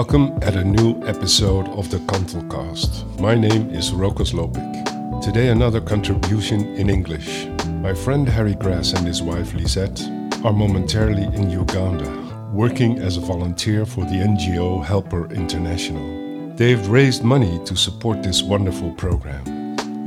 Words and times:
Welcome 0.00 0.38
at 0.40 0.56
a 0.56 0.64
new 0.64 0.98
episode 1.06 1.68
of 1.68 1.90
the 1.90 1.98
Kantelcast. 1.98 3.20
My 3.20 3.34
name 3.34 3.68
is 3.68 3.90
Rokas 3.90 4.32
Lopik. 4.32 5.20
Today, 5.20 5.48
another 5.48 5.82
contribution 5.82 6.74
in 6.76 6.88
English. 6.88 7.48
My 7.82 7.92
friend 7.92 8.26
Harry 8.26 8.54
Grass 8.54 8.94
and 8.94 9.06
his 9.06 9.20
wife 9.20 9.52
Lisette 9.52 10.00
are 10.42 10.54
momentarily 10.54 11.24
in 11.24 11.50
Uganda, 11.50 12.10
working 12.50 12.98
as 12.98 13.18
a 13.18 13.20
volunteer 13.20 13.84
for 13.84 14.06
the 14.06 14.24
NGO 14.24 14.82
Helper 14.82 15.30
International. 15.34 16.56
They've 16.56 16.88
raised 16.88 17.22
money 17.22 17.62
to 17.66 17.76
support 17.76 18.22
this 18.22 18.42
wonderful 18.42 18.92
program. 18.92 19.44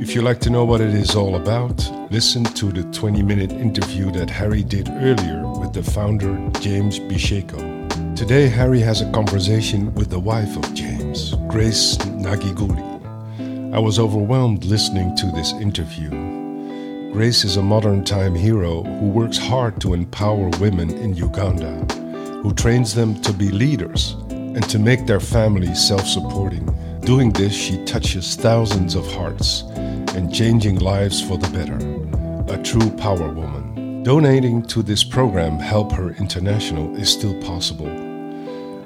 If 0.02 0.12
you'd 0.12 0.24
like 0.24 0.40
to 0.40 0.50
know 0.50 0.64
what 0.64 0.80
it 0.80 0.92
is 0.92 1.14
all 1.14 1.36
about, 1.36 1.88
listen 2.10 2.42
to 2.42 2.72
the 2.72 2.82
20 2.90 3.22
minute 3.22 3.52
interview 3.52 4.10
that 4.10 4.28
Harry 4.28 4.64
did 4.64 4.88
earlier 4.88 5.46
with 5.60 5.72
the 5.72 5.84
founder, 5.84 6.34
James 6.58 6.98
Bisheko. 6.98 7.73
Today, 8.16 8.48
Harry 8.48 8.78
has 8.78 9.00
a 9.00 9.10
conversation 9.10 9.92
with 9.94 10.08
the 10.08 10.20
wife 10.20 10.56
of 10.56 10.72
James, 10.72 11.34
Grace 11.48 11.96
Nagiguli. 11.96 13.74
I 13.74 13.78
was 13.80 13.98
overwhelmed 13.98 14.64
listening 14.64 15.16
to 15.16 15.26
this 15.32 15.52
interview. 15.54 16.10
Grace 17.12 17.42
is 17.42 17.56
a 17.56 17.62
modern 17.62 18.04
time 18.04 18.36
hero 18.36 18.84
who 18.84 19.08
works 19.08 19.36
hard 19.36 19.80
to 19.80 19.94
empower 19.94 20.48
women 20.60 20.90
in 20.90 21.16
Uganda, 21.16 21.74
who 22.40 22.54
trains 22.54 22.94
them 22.94 23.20
to 23.22 23.32
be 23.32 23.50
leaders 23.50 24.12
and 24.30 24.62
to 24.70 24.78
make 24.78 25.06
their 25.06 25.18
families 25.18 25.84
self 25.84 26.06
supporting. 26.06 26.64
Doing 27.00 27.32
this, 27.32 27.52
she 27.52 27.84
touches 27.84 28.36
thousands 28.36 28.94
of 28.94 29.12
hearts 29.12 29.62
and 30.14 30.32
changing 30.32 30.78
lives 30.78 31.20
for 31.20 31.36
the 31.36 31.48
better. 31.48 31.78
A 32.54 32.62
true 32.62 32.90
power 32.92 33.34
woman. 33.34 34.04
Donating 34.04 34.62
to 34.66 34.82
this 34.82 35.02
program, 35.02 35.58
Help 35.58 35.90
Her 35.90 36.10
International, 36.10 36.94
is 36.96 37.10
still 37.10 37.34
possible. 37.42 38.03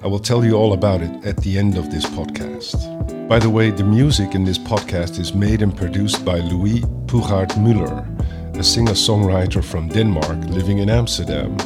I 0.00 0.06
will 0.06 0.20
tell 0.20 0.44
you 0.44 0.54
all 0.54 0.74
about 0.74 1.02
it 1.02 1.26
at 1.26 1.38
the 1.38 1.58
end 1.58 1.76
of 1.76 1.90
this 1.90 2.06
podcast. 2.06 3.28
By 3.28 3.40
the 3.40 3.50
way, 3.50 3.70
the 3.70 3.82
music 3.82 4.36
in 4.36 4.44
this 4.44 4.56
podcast 4.56 5.18
is 5.18 5.34
made 5.34 5.60
and 5.60 5.76
produced 5.76 6.24
by 6.24 6.38
Louis 6.38 6.82
Pugard 7.06 7.56
Muller, 7.58 8.06
a 8.54 8.62
singer 8.62 8.92
songwriter 8.92 9.62
from 9.62 9.88
Denmark 9.88 10.38
living 10.50 10.78
in 10.78 10.88
Amsterdam, 10.88 11.58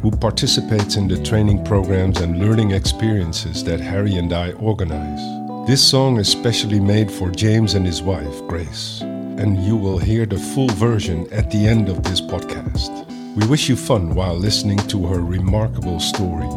who 0.00 0.12
participates 0.12 0.94
in 0.94 1.08
the 1.08 1.20
training 1.24 1.64
programs 1.64 2.20
and 2.20 2.38
learning 2.38 2.70
experiences 2.70 3.64
that 3.64 3.80
Harry 3.80 4.14
and 4.14 4.32
I 4.32 4.52
organize. 4.52 5.66
This 5.66 5.82
song 5.82 6.20
is 6.20 6.28
specially 6.28 6.80
made 6.80 7.10
for 7.10 7.30
James 7.30 7.74
and 7.74 7.84
his 7.84 8.00
wife, 8.00 8.46
Grace, 8.46 9.00
and 9.00 9.58
you 9.64 9.76
will 9.76 9.98
hear 9.98 10.24
the 10.24 10.38
full 10.38 10.68
version 10.68 11.26
at 11.32 11.50
the 11.50 11.66
end 11.66 11.88
of 11.88 12.04
this 12.04 12.20
podcast. 12.20 13.08
We 13.34 13.44
wish 13.48 13.68
you 13.68 13.74
fun 13.74 14.14
while 14.14 14.36
listening 14.36 14.78
to 14.86 15.04
her 15.06 15.20
remarkable 15.20 15.98
story 15.98 16.48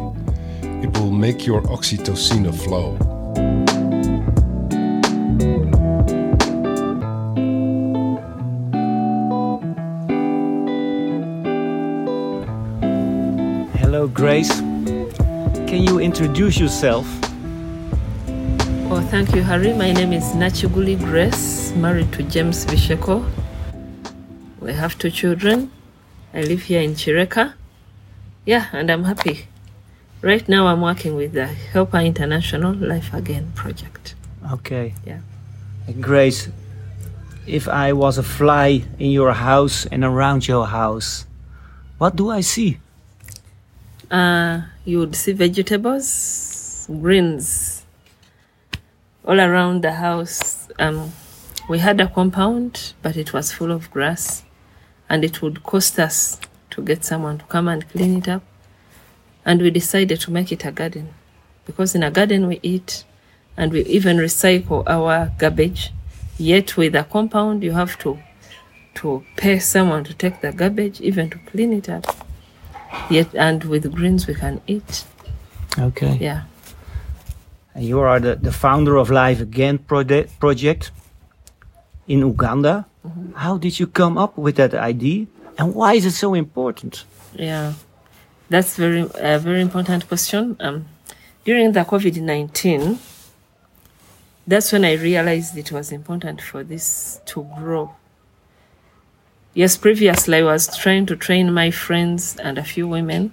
it 0.82 0.96
will 0.98 1.10
make 1.10 1.46
your 1.46 1.62
oxytocin 1.62 2.52
flow. 2.54 2.96
Hello, 13.78 14.06
Grace. 14.08 14.60
Can 15.66 15.82
you 15.82 15.98
introduce 15.98 16.58
yourself? 16.58 17.06
Oh, 18.88 19.00
thank 19.10 19.34
you, 19.34 19.42
Harry. 19.42 19.72
My 19.72 19.92
name 19.92 20.12
is 20.12 20.24
Nachiguli 20.34 20.98
Grace, 20.98 21.72
married 21.72 22.12
to 22.12 22.22
James 22.22 22.64
Bisheko. 22.66 23.24
We 24.60 24.72
have 24.72 24.98
two 24.98 25.10
children. 25.10 25.70
I 26.34 26.42
live 26.42 26.62
here 26.62 26.80
in 26.82 26.94
Chireka. 26.94 27.54
Yeah, 28.44 28.66
and 28.72 28.90
I'm 28.90 29.04
happy. 29.04 29.48
Right 30.26 30.48
now, 30.48 30.66
I'm 30.66 30.80
working 30.80 31.14
with 31.14 31.34
the 31.34 31.46
Helper 31.46 31.98
International 31.98 32.74
Life 32.74 33.14
Again 33.14 33.52
project. 33.54 34.16
Okay. 34.54 34.92
Yeah. 35.06 35.20
Grace, 36.00 36.48
if 37.46 37.68
I 37.68 37.92
was 37.92 38.18
a 38.18 38.24
fly 38.24 38.82
in 38.98 39.12
your 39.12 39.34
house 39.34 39.86
and 39.86 40.02
around 40.02 40.48
your 40.48 40.66
house, 40.66 41.26
what 41.98 42.16
do 42.16 42.28
I 42.28 42.40
see? 42.40 42.78
Uh, 44.10 44.62
you 44.84 44.98
would 44.98 45.14
see 45.14 45.30
vegetables, 45.30 46.88
greens, 46.90 47.84
all 49.24 49.38
around 49.38 49.82
the 49.82 49.92
house. 49.92 50.66
Um, 50.80 51.12
we 51.68 51.78
had 51.78 52.00
a 52.00 52.08
compound, 52.08 52.94
but 53.00 53.16
it 53.16 53.32
was 53.32 53.52
full 53.52 53.70
of 53.70 53.92
grass, 53.92 54.42
and 55.08 55.24
it 55.24 55.40
would 55.40 55.62
cost 55.62 56.00
us 56.00 56.40
to 56.70 56.82
get 56.82 57.04
someone 57.04 57.38
to 57.38 57.44
come 57.44 57.68
and 57.68 57.88
clean 57.90 58.16
it 58.16 58.26
up 58.26 58.42
and 59.46 59.62
we 59.62 59.70
decided 59.70 60.20
to 60.20 60.30
make 60.30 60.50
it 60.52 60.64
a 60.66 60.72
garden. 60.72 61.14
Because 61.64 61.94
in 61.94 62.02
a 62.02 62.10
garden 62.10 62.48
we 62.48 62.58
eat 62.62 63.04
and 63.56 63.72
we 63.72 63.82
even 63.84 64.18
recycle 64.18 64.82
our 64.86 65.32
garbage. 65.38 65.92
Yet 66.36 66.76
with 66.76 66.94
a 66.94 67.04
compound 67.04 67.62
you 67.62 67.72
have 67.72 67.96
to 68.00 68.18
to 68.96 69.24
pay 69.36 69.58
someone 69.58 70.04
to 70.04 70.14
take 70.14 70.40
the 70.40 70.52
garbage 70.52 71.00
even 71.00 71.30
to 71.30 71.38
clean 71.50 71.72
it 71.72 71.88
up. 71.88 72.04
Yet 73.08 73.34
and 73.34 73.64
with 73.64 73.90
greens 73.94 74.26
we 74.26 74.34
can 74.34 74.60
eat. 74.66 75.04
Okay. 75.78 76.18
Yeah. 76.20 76.42
And 77.74 77.84
you 77.84 78.00
are 78.00 78.18
the, 78.18 78.34
the 78.34 78.52
founder 78.52 78.96
of 78.96 79.10
life 79.10 79.40
again 79.40 79.78
project 79.78 80.38
project 80.40 80.90
in 82.08 82.18
uganda. 82.18 82.86
Mm-hmm. 83.06 83.34
how 83.34 83.56
did 83.56 83.78
you 83.78 83.86
come 83.86 84.18
up 84.18 84.36
with 84.36 84.56
that 84.56 84.74
idea? 84.74 85.26
And 85.58 85.76
why 85.76 85.94
is 85.94 86.04
it 86.04 86.10
so 86.10 86.34
important? 86.34 87.04
Yeah 87.34 87.74
that's 88.48 88.76
very 88.76 89.08
a 89.14 89.38
very 89.38 89.60
important 89.60 90.08
question. 90.08 90.56
Um, 90.60 90.86
during 91.44 91.72
the 91.72 91.80
COVID 91.80 92.20
nineteen, 92.20 92.98
that's 94.46 94.72
when 94.72 94.84
I 94.84 94.94
realized 94.94 95.56
it 95.56 95.72
was 95.72 95.92
important 95.92 96.40
for 96.40 96.62
this 96.62 97.20
to 97.26 97.46
grow. 97.58 97.94
Yes, 99.54 99.76
previously 99.76 100.38
I 100.38 100.42
was 100.42 100.76
trying 100.76 101.06
to 101.06 101.16
train 101.16 101.52
my 101.52 101.70
friends 101.70 102.36
and 102.36 102.58
a 102.58 102.64
few 102.64 102.86
women 102.86 103.32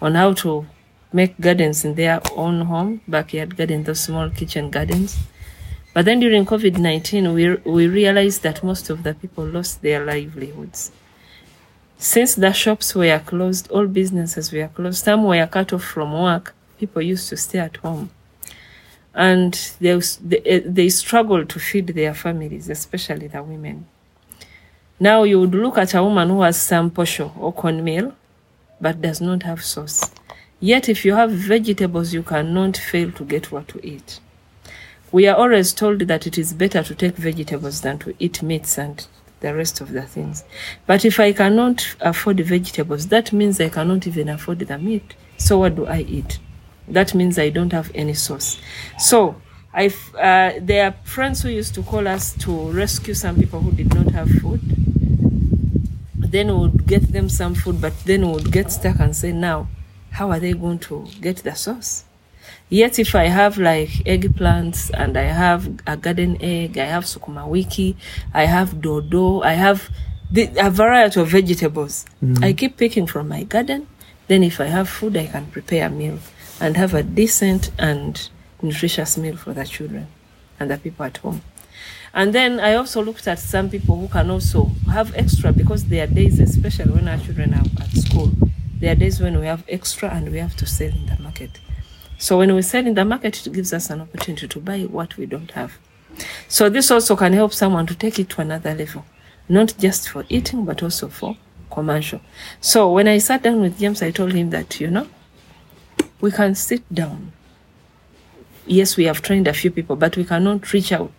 on 0.00 0.14
how 0.14 0.32
to 0.34 0.66
make 1.12 1.40
gardens 1.40 1.84
in 1.84 1.94
their 1.94 2.20
own 2.34 2.62
home, 2.62 3.00
backyard 3.06 3.56
garden, 3.56 3.84
those 3.84 4.00
small 4.00 4.30
kitchen 4.30 4.70
gardens. 4.70 5.16
But 5.94 6.04
then 6.04 6.20
during 6.20 6.44
COVID 6.44 6.78
19, 6.78 7.32
we, 7.32 7.54
we 7.56 7.86
realized 7.86 8.42
that 8.42 8.62
most 8.62 8.90
of 8.90 9.02
the 9.02 9.14
people 9.14 9.44
lost 9.44 9.82
their 9.82 10.04
livelihoods. 10.04 10.90
Since 11.98 12.34
the 12.34 12.52
shops 12.52 12.94
were 12.94 13.18
closed, 13.24 13.70
all 13.70 13.86
businesses 13.86 14.52
were 14.52 14.68
closed, 14.68 15.04
some 15.04 15.24
were 15.24 15.46
cut 15.46 15.72
off 15.72 15.82
from 15.82 16.12
work, 16.12 16.54
people 16.78 17.00
used 17.00 17.28
to 17.30 17.36
stay 17.36 17.58
at 17.58 17.78
home. 17.78 18.10
And 19.14 19.54
they, 19.80 19.98
they, 20.22 20.38
eh, 20.40 20.60
they 20.64 20.88
struggled 20.90 21.48
to 21.50 21.58
feed 21.58 21.86
their 21.88 22.12
families, 22.12 22.68
especially 22.68 23.28
the 23.28 23.42
women. 23.42 23.86
Now 25.00 25.22
you 25.22 25.40
would 25.40 25.54
look 25.54 25.78
at 25.78 25.94
a 25.94 26.02
woman 26.02 26.28
who 26.28 26.42
has 26.42 26.60
some 26.60 26.90
posho 26.90 27.34
or 27.38 27.52
cornmeal, 27.52 28.14
but 28.78 29.00
does 29.00 29.22
not 29.22 29.42
have 29.44 29.64
sauce. 29.64 30.10
Yet 30.60 30.88
if 30.90 31.04
you 31.04 31.14
have 31.14 31.30
vegetables, 31.30 32.12
you 32.12 32.22
cannot 32.22 32.76
fail 32.76 33.10
to 33.12 33.24
get 33.24 33.50
what 33.50 33.68
to 33.68 33.86
eat. 33.86 34.20
We 35.12 35.26
are 35.28 35.36
always 35.36 35.72
told 35.72 36.00
that 36.00 36.26
it 36.26 36.36
is 36.36 36.52
better 36.52 36.82
to 36.82 36.94
take 36.94 37.16
vegetables 37.16 37.80
than 37.80 37.98
to 38.00 38.14
eat 38.18 38.42
meats 38.42 38.76
and 38.76 39.06
the 39.40 39.54
rest 39.54 39.80
of 39.80 39.92
the 39.92 40.02
things. 40.02 40.44
But 40.86 41.04
if 41.04 41.20
I 41.20 41.32
cannot 41.32 41.96
afford 42.00 42.40
vegetables, 42.40 43.08
that 43.08 43.32
means 43.32 43.60
I 43.60 43.68
cannot 43.68 44.06
even 44.06 44.28
afford 44.28 44.60
the 44.60 44.78
meat. 44.78 45.14
So 45.36 45.58
what 45.58 45.76
do 45.76 45.86
I 45.86 46.00
eat? 46.00 46.38
That 46.88 47.14
means 47.14 47.38
I 47.38 47.50
don't 47.50 47.72
have 47.72 47.90
any 47.94 48.14
sauce. 48.14 48.58
So 48.98 49.36
I, 49.74 49.88
uh, 50.18 50.58
there 50.60 50.86
are 50.86 50.94
friends 51.04 51.42
who 51.42 51.50
used 51.50 51.74
to 51.74 51.82
call 51.82 52.08
us 52.08 52.34
to 52.38 52.70
rescue 52.70 53.12
some 53.12 53.36
people 53.36 53.60
who 53.60 53.72
did 53.72 53.94
not 53.94 54.12
have 54.12 54.30
food. 54.40 54.60
Then 56.14 56.48
we 56.48 56.54
would 56.54 56.86
get 56.86 57.12
them 57.12 57.28
some 57.28 57.54
food, 57.54 57.80
but 57.80 57.92
then 58.04 58.26
we 58.26 58.32
would 58.32 58.50
get 58.50 58.72
stuck 58.72 58.98
and 59.00 59.14
say, 59.14 59.32
now, 59.32 59.68
how 60.12 60.30
are 60.30 60.40
they 60.40 60.54
going 60.54 60.78
to 60.78 61.06
get 61.20 61.36
the 61.38 61.54
sauce? 61.54 62.05
Yet 62.68 62.98
if 62.98 63.14
I 63.14 63.26
have 63.26 63.58
like 63.58 63.90
eggplants 64.04 64.90
and 64.92 65.16
I 65.16 65.22
have 65.22 65.68
a 65.86 65.96
garden 65.96 66.36
egg, 66.40 66.78
I 66.78 66.86
have 66.86 67.04
sukuma 67.04 67.46
wiki, 67.46 67.96
I 68.34 68.44
have 68.44 68.80
dodo, 68.80 69.42
I 69.42 69.52
have 69.52 69.88
the, 70.30 70.50
a 70.58 70.70
variety 70.70 71.20
of 71.20 71.28
vegetables. 71.28 72.06
Mm. 72.22 72.42
I 72.42 72.52
keep 72.52 72.76
picking 72.76 73.06
from 73.06 73.28
my 73.28 73.44
garden. 73.44 73.86
Then 74.26 74.42
if 74.42 74.60
I 74.60 74.64
have 74.64 74.88
food, 74.88 75.16
I 75.16 75.26
can 75.26 75.46
prepare 75.46 75.86
a 75.86 75.90
meal 75.90 76.18
and 76.60 76.76
have 76.76 76.94
a 76.94 77.04
decent 77.04 77.70
and 77.78 78.28
nutritious 78.60 79.16
meal 79.16 79.36
for 79.36 79.54
the 79.54 79.64
children 79.64 80.08
and 80.58 80.68
the 80.68 80.78
people 80.78 81.06
at 81.06 81.18
home. 81.18 81.42
And 82.12 82.32
then 82.32 82.58
I 82.58 82.74
also 82.74 83.00
looked 83.04 83.28
at 83.28 83.38
some 83.38 83.70
people 83.70 83.96
who 83.96 84.08
can 84.08 84.30
also 84.30 84.72
have 84.90 85.14
extra 85.14 85.52
because 85.52 85.84
there 85.84 86.02
are 86.02 86.06
days, 86.08 86.40
especially 86.40 86.90
when 86.92 87.06
our 87.06 87.18
children 87.18 87.54
are 87.54 87.64
at 87.80 87.90
school, 87.90 88.32
there 88.80 88.92
are 88.92 88.96
days 88.96 89.20
when 89.20 89.38
we 89.38 89.46
have 89.46 89.62
extra 89.68 90.10
and 90.10 90.32
we 90.32 90.38
have 90.38 90.56
to 90.56 90.66
sell 90.66 90.88
in 90.88 91.06
the 91.06 91.16
market. 91.22 91.60
So 92.18 92.38
when 92.38 92.54
we 92.54 92.62
sell 92.62 92.86
in 92.86 92.94
the 92.94 93.04
market, 93.04 93.46
it 93.46 93.52
gives 93.52 93.72
us 93.72 93.90
an 93.90 94.00
opportunity 94.00 94.48
to 94.48 94.60
buy 94.60 94.82
what 94.82 95.16
we 95.16 95.26
don't 95.26 95.50
have. 95.52 95.78
So 96.48 96.68
this 96.68 96.90
also 96.90 97.14
can 97.16 97.32
help 97.32 97.52
someone 97.52 97.86
to 97.86 97.94
take 97.94 98.18
it 98.18 98.30
to 98.30 98.40
another 98.40 98.74
level, 98.74 99.04
not 99.48 99.74
just 99.78 100.08
for 100.08 100.24
eating, 100.28 100.64
but 100.64 100.82
also 100.82 101.08
for 101.08 101.36
commercial. 101.70 102.20
So 102.60 102.90
when 102.90 103.06
I 103.06 103.18
sat 103.18 103.42
down 103.42 103.60
with 103.60 103.78
James, 103.78 104.02
I 104.02 104.10
told 104.10 104.32
him 104.32 104.50
that, 104.50 104.80
you 104.80 104.90
know, 104.90 105.08
we 106.20 106.30
can 106.30 106.54
sit 106.54 106.82
down 106.94 107.32
yes, 108.66 108.96
we 108.96 109.04
have 109.04 109.22
trained 109.22 109.48
a 109.48 109.52
few 109.52 109.70
people, 109.70 109.96
but 109.96 110.16
we 110.16 110.24
cannot 110.24 110.72
reach 110.72 110.92
out 110.92 111.10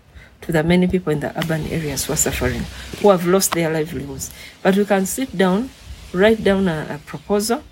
to 0.42 0.52
the 0.52 0.64
many 0.64 0.88
people 0.88 1.12
in 1.12 1.20
the 1.20 1.38
urban 1.40 1.66
areas 1.68 2.06
who 2.06 2.14
are 2.14 2.18
suffering, 2.18 2.64
who 3.02 3.10
have 3.10 3.26
lost 3.26 3.54
their 3.54 3.72
livelihoods. 3.72 4.32
But 4.62 4.76
we 4.76 4.86
can 4.86 5.06
sit 5.06 5.36
down, 5.38 5.70
write 6.14 6.44
down 6.44 6.68
a, 6.68 6.88
a 6.90 6.98
proposal, 7.00 7.64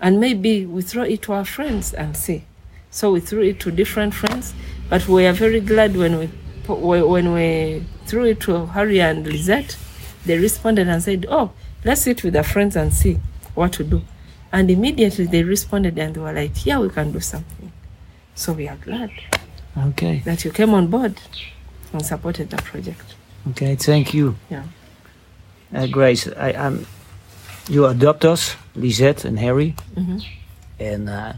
and 0.00 0.20
maybe 0.20 0.66
we 0.66 0.82
throw 0.82 1.02
it 1.04 1.22
to 1.22 1.32
our 1.32 1.44
friends 1.44 1.92
and 1.94 2.16
see. 2.16 2.44
So 2.90 3.12
we 3.12 3.20
threw 3.20 3.42
it 3.42 3.60
to 3.60 3.70
different 3.70 4.14
friends, 4.14 4.54
but 4.88 5.06
we 5.08 5.26
are 5.26 5.32
very 5.32 5.60
glad 5.60 5.96
when 5.96 6.18
we 6.18 6.28
when 6.68 7.32
we 7.32 7.84
threw 8.06 8.24
it 8.24 8.40
to 8.40 8.66
Harry 8.66 9.00
and 9.00 9.24
Lizette, 9.26 9.76
they 10.24 10.38
responded 10.38 10.88
and 10.88 11.02
said, 11.02 11.26
"Oh, 11.28 11.52
let's 11.84 12.02
sit 12.02 12.22
with 12.24 12.34
our 12.36 12.42
friends 12.42 12.74
and 12.76 12.92
see 12.92 13.18
what 13.54 13.72
to 13.74 13.84
do." 13.84 14.02
And 14.52 14.70
immediately 14.70 15.26
they 15.26 15.42
responded 15.44 15.98
and 15.98 16.14
they 16.14 16.20
were 16.20 16.32
like, 16.32 16.64
"Yeah, 16.66 16.78
we 16.80 16.88
can 16.88 17.12
do 17.12 17.20
something." 17.20 17.70
So 18.34 18.52
we 18.52 18.68
are 18.68 18.76
glad 18.76 19.10
Okay. 19.76 20.22
that 20.24 20.44
you 20.44 20.50
came 20.50 20.74
on 20.74 20.88
board 20.88 21.14
and 21.92 22.04
supported 22.04 22.50
the 22.50 22.56
project. 22.58 23.14
Okay. 23.50 23.76
Thank 23.76 24.12
you, 24.14 24.36
Yeah. 24.50 24.64
uh, 25.74 25.86
Grace. 25.86 26.26
I, 26.28 26.52
I'm. 26.52 26.86
You 27.68 27.86
adopt 27.86 28.24
us, 28.24 28.56
Lisette 28.76 29.24
and 29.28 29.38
Harry, 29.38 29.74
Mhm. 29.96 30.22
and 30.80 31.08
uh, 31.08 31.32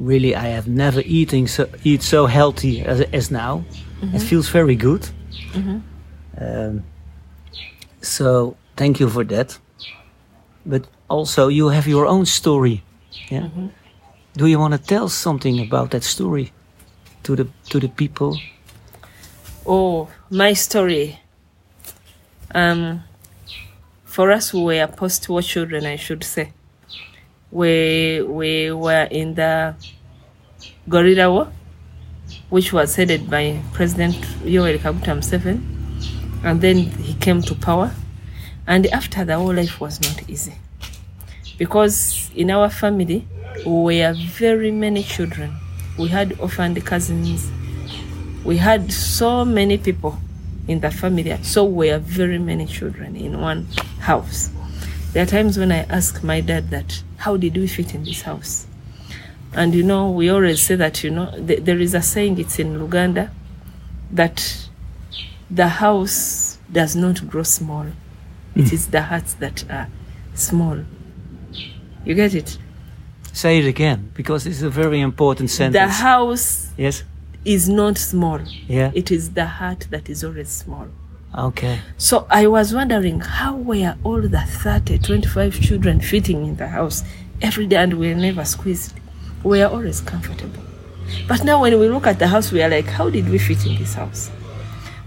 really, 0.00 0.34
I 0.34 0.48
have 0.54 0.68
never 0.68 1.02
eating 1.04 1.48
so 1.48 1.66
eat 1.84 2.02
so 2.02 2.26
healthy 2.26 2.82
as, 2.86 3.00
as 3.12 3.30
now. 3.30 3.64
It 4.14 4.22
feels 4.22 4.48
very 4.48 4.74
good. 4.76 5.08
Um, 6.40 6.82
so 8.00 8.56
thank 8.76 8.98
you 9.00 9.08
for 9.08 9.24
that. 9.24 9.58
But 10.66 10.86
also, 11.08 11.48
you 11.48 11.68
have 11.70 11.86
your 11.90 12.06
own 12.06 12.26
story. 12.26 12.82
Yeah. 13.30 13.48
Do 14.36 14.46
you 14.46 14.58
want 14.58 14.72
to 14.74 14.78
tell 14.78 15.08
something 15.08 15.60
about 15.60 15.90
that 15.90 16.02
story 16.04 16.52
to 17.22 17.36
the 17.36 17.46
to 17.70 17.78
the 17.80 17.88
people? 17.88 18.38
Oh, 19.66 20.08
my 20.30 20.54
story. 20.54 21.18
Um, 22.54 23.00
for 24.12 24.30
us, 24.30 24.52
we 24.52 24.62
were 24.62 24.86
post-war 24.86 25.40
children, 25.40 25.86
I 25.86 25.96
should 25.96 26.22
say. 26.22 26.52
We 27.50 28.20
we 28.20 28.70
were 28.70 29.08
in 29.10 29.34
the 29.34 29.74
guerrilla 30.86 31.30
war, 31.32 31.52
which 32.50 32.74
was 32.74 32.94
headed 32.94 33.30
by 33.30 33.58
President 33.72 34.16
Yoweri 34.44 34.78
Kaguta 34.78 35.16
Museveni, 35.16 35.62
and 36.44 36.60
then 36.60 36.76
he 37.06 37.14
came 37.14 37.40
to 37.40 37.54
power. 37.54 37.90
And 38.66 38.86
after 38.88 39.24
the 39.24 39.40
war, 39.40 39.54
life 39.54 39.80
was 39.80 39.98
not 40.02 40.28
easy 40.28 40.54
because 41.56 42.30
in 42.34 42.50
our 42.50 42.68
family 42.68 43.26
we 43.64 44.00
were 44.00 44.14
very 44.14 44.70
many 44.70 45.02
children. 45.02 45.56
We 45.98 46.08
had 46.08 46.38
orphaned 46.38 46.84
cousins, 46.84 47.50
we 48.44 48.58
had 48.58 48.92
so 48.92 49.44
many 49.46 49.78
people 49.78 50.18
in 50.68 50.80
the 50.80 50.90
family, 50.90 51.36
so 51.42 51.64
we 51.64 51.90
are 51.90 51.98
very 51.98 52.38
many 52.38 52.66
children 52.66 53.16
in 53.16 53.40
one 53.40 53.66
house. 54.00 54.50
There 55.12 55.22
are 55.22 55.26
times 55.26 55.58
when 55.58 55.72
I 55.72 55.80
ask 55.84 56.22
my 56.22 56.40
dad 56.40 56.70
that, 56.70 57.02
how 57.18 57.36
did 57.36 57.56
we 57.56 57.66
fit 57.66 57.94
in 57.94 58.04
this 58.04 58.22
house? 58.22 58.66
And 59.54 59.74
you 59.74 59.82
know, 59.82 60.10
we 60.10 60.30
always 60.30 60.62
say 60.62 60.76
that, 60.76 61.04
you 61.04 61.10
know, 61.10 61.30
th- 61.46 61.64
there 61.64 61.78
is 61.78 61.94
a 61.94 62.00
saying, 62.00 62.38
it's 62.38 62.58
in 62.58 62.78
Luganda, 62.78 63.30
that 64.10 64.68
the 65.50 65.68
house 65.68 66.58
does 66.70 66.96
not 66.96 67.28
grow 67.28 67.42
small. 67.42 67.86
It 68.54 68.72
is 68.72 68.88
the 68.88 69.02
hearts 69.02 69.34
that 69.34 69.70
are 69.70 69.88
small. 70.34 70.78
You 72.04 72.14
get 72.14 72.34
it? 72.34 72.58
Say 73.32 73.58
it 73.58 73.66
again, 73.66 74.10
because 74.14 74.46
it's 74.46 74.62
a 74.62 74.70
very 74.70 75.00
important 75.00 75.50
sentence. 75.50 75.74
The 75.74 76.02
house 76.02 76.70
yes. 76.76 77.04
Is 77.44 77.68
not 77.68 77.98
small. 77.98 78.40
Yeah. 78.68 78.90
It 78.94 79.10
is 79.10 79.32
the 79.32 79.46
heart 79.46 79.86
that 79.90 80.08
is 80.08 80.24
always 80.24 80.48
small. 80.48 80.88
Okay. 81.36 81.80
So 81.96 82.26
I 82.30 82.46
was 82.46 82.74
wondering 82.74 83.20
how 83.20 83.56
were 83.56 83.96
all 84.04 84.20
the 84.20 84.42
30, 84.46 84.98
25 84.98 85.60
children 85.60 86.00
fitting 86.00 86.46
in 86.46 86.56
the 86.56 86.68
house 86.68 87.04
every 87.40 87.66
day 87.66 87.76
and 87.76 87.94
we 87.94 88.08
were 88.08 88.20
never 88.20 88.44
squeezed. 88.44 88.94
We 89.42 89.62
are 89.62 89.70
always 89.70 90.00
comfortable. 90.00 90.62
But 91.26 91.44
now 91.44 91.60
when 91.62 91.78
we 91.78 91.88
look 91.88 92.06
at 92.06 92.18
the 92.18 92.28
house, 92.28 92.52
we 92.52 92.62
are 92.62 92.68
like, 92.68 92.86
how 92.86 93.10
did 93.10 93.28
we 93.28 93.38
fit 93.38 93.64
in 93.66 93.76
this 93.76 93.94
house? 93.94 94.30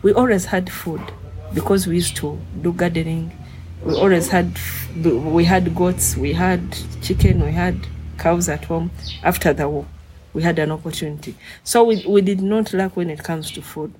We 0.02 0.14
always 0.14 0.46
had 0.46 0.72
food 0.72 1.02
because 1.54 1.88
we 1.88 1.96
used 1.96 2.16
to 2.18 2.40
do 2.62 2.74
gardening. 2.74 3.32
We 3.84 3.94
always 3.96 4.30
had, 4.30 4.58
we 5.04 5.46
had 5.46 5.76
goats, 5.76 6.18
we 6.18 6.34
had 6.34 6.76
chicken, 7.02 7.44
we 7.44 7.52
had 7.52 7.88
cows 8.18 8.50
at 8.50 8.66
home. 8.66 8.92
After 9.24 9.54
the 9.54 9.70
war, 9.70 9.86
we 10.36 10.44
had 10.44 10.60
an 10.60 10.70
opportunity. 10.72 11.34
So 11.64 11.86
we, 11.86 12.06
we 12.06 12.22
did 12.22 12.42
not 12.42 12.74
lack 12.74 12.98
when 12.98 13.10
it 13.10 13.24
comes 13.24 13.50
to 13.52 13.62
food. 13.62 13.94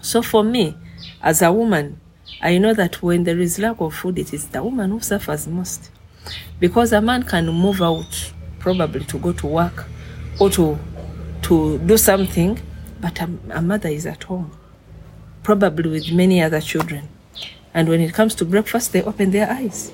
So 0.00 0.20
for 0.20 0.42
me, 0.42 0.76
as 1.22 1.40
a 1.40 1.52
woman, 1.52 2.00
I 2.42 2.58
know 2.58 2.74
that 2.74 3.00
when 3.00 3.22
there 3.22 3.38
is 3.38 3.58
lack 3.60 3.80
of 3.80 3.94
food, 3.94 4.18
it 4.18 4.34
is 4.34 4.48
the 4.48 4.62
woman 4.62 4.90
who 4.90 5.00
suffers 5.00 5.46
most. 5.46 5.90
Because 6.58 6.92
a 6.92 7.00
man 7.00 7.22
can 7.22 7.46
move 7.46 7.80
out 7.80 8.32
probably 8.58 9.04
to 9.04 9.18
go 9.18 9.32
to 9.32 9.46
work 9.46 9.86
or 10.40 10.50
to 10.50 10.76
to 11.42 11.78
do 11.78 11.96
something, 11.96 12.58
but 13.00 13.20
a, 13.20 13.30
a 13.50 13.62
mother 13.62 13.88
is 13.88 14.04
at 14.04 14.24
home, 14.24 14.50
probably 15.44 15.88
with 15.88 16.10
many 16.10 16.42
other 16.42 16.60
children. 16.60 17.08
And 17.72 17.88
when 17.88 18.00
it 18.00 18.12
comes 18.12 18.34
to 18.36 18.44
breakfast, 18.44 18.92
they 18.92 19.02
open 19.04 19.30
their 19.30 19.48
eyes. 19.48 19.92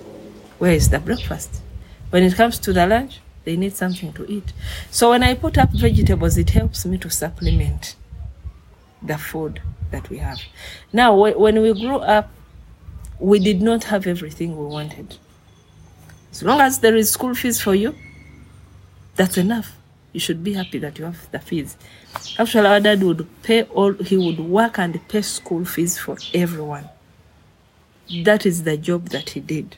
Where 0.58 0.72
is 0.72 0.88
the 0.88 0.98
breakfast? 0.98 1.60
When 2.08 2.22
it 2.22 2.34
comes 2.36 2.58
to 2.60 2.72
the 2.72 2.86
lunch, 2.86 3.20
they 3.44 3.56
need 3.56 3.74
something 3.74 4.12
to 4.14 4.30
eat. 4.30 4.52
So 4.90 5.10
when 5.10 5.22
I 5.22 5.34
put 5.34 5.58
up 5.58 5.70
vegetables, 5.72 6.36
it 6.38 6.50
helps 6.50 6.84
me 6.86 6.98
to 6.98 7.10
supplement 7.10 7.96
the 9.02 9.18
food 9.18 9.60
that 9.90 10.08
we 10.10 10.18
have. 10.18 10.40
Now, 10.92 11.12
wh- 11.16 11.38
when 11.38 11.60
we 11.60 11.72
grew 11.72 11.96
up, 11.96 12.30
we 13.18 13.38
did 13.38 13.60
not 13.60 13.84
have 13.84 14.06
everything 14.06 14.56
we 14.56 14.64
wanted. 14.66 15.16
As 16.30 16.42
long 16.42 16.60
as 16.60 16.78
there 16.78 16.96
is 16.96 17.10
school 17.10 17.34
fees 17.34 17.60
for 17.60 17.74
you, 17.74 17.94
that's 19.16 19.36
enough. 19.36 19.76
You 20.12 20.20
should 20.20 20.42
be 20.44 20.54
happy 20.54 20.78
that 20.78 20.98
you 20.98 21.04
have 21.06 21.30
the 21.30 21.38
fees. 21.38 21.76
Actually, 22.38 22.66
our 22.68 22.80
dad 22.80 23.02
would 23.02 23.26
pay 23.42 23.62
all, 23.64 23.92
he 23.94 24.16
would 24.16 24.40
work 24.40 24.78
and 24.78 25.06
pay 25.08 25.22
school 25.22 25.64
fees 25.64 25.98
for 25.98 26.16
everyone. 26.34 26.88
That 28.24 28.44
is 28.44 28.64
the 28.64 28.76
job 28.76 29.08
that 29.10 29.30
he 29.30 29.40
did. 29.40 29.76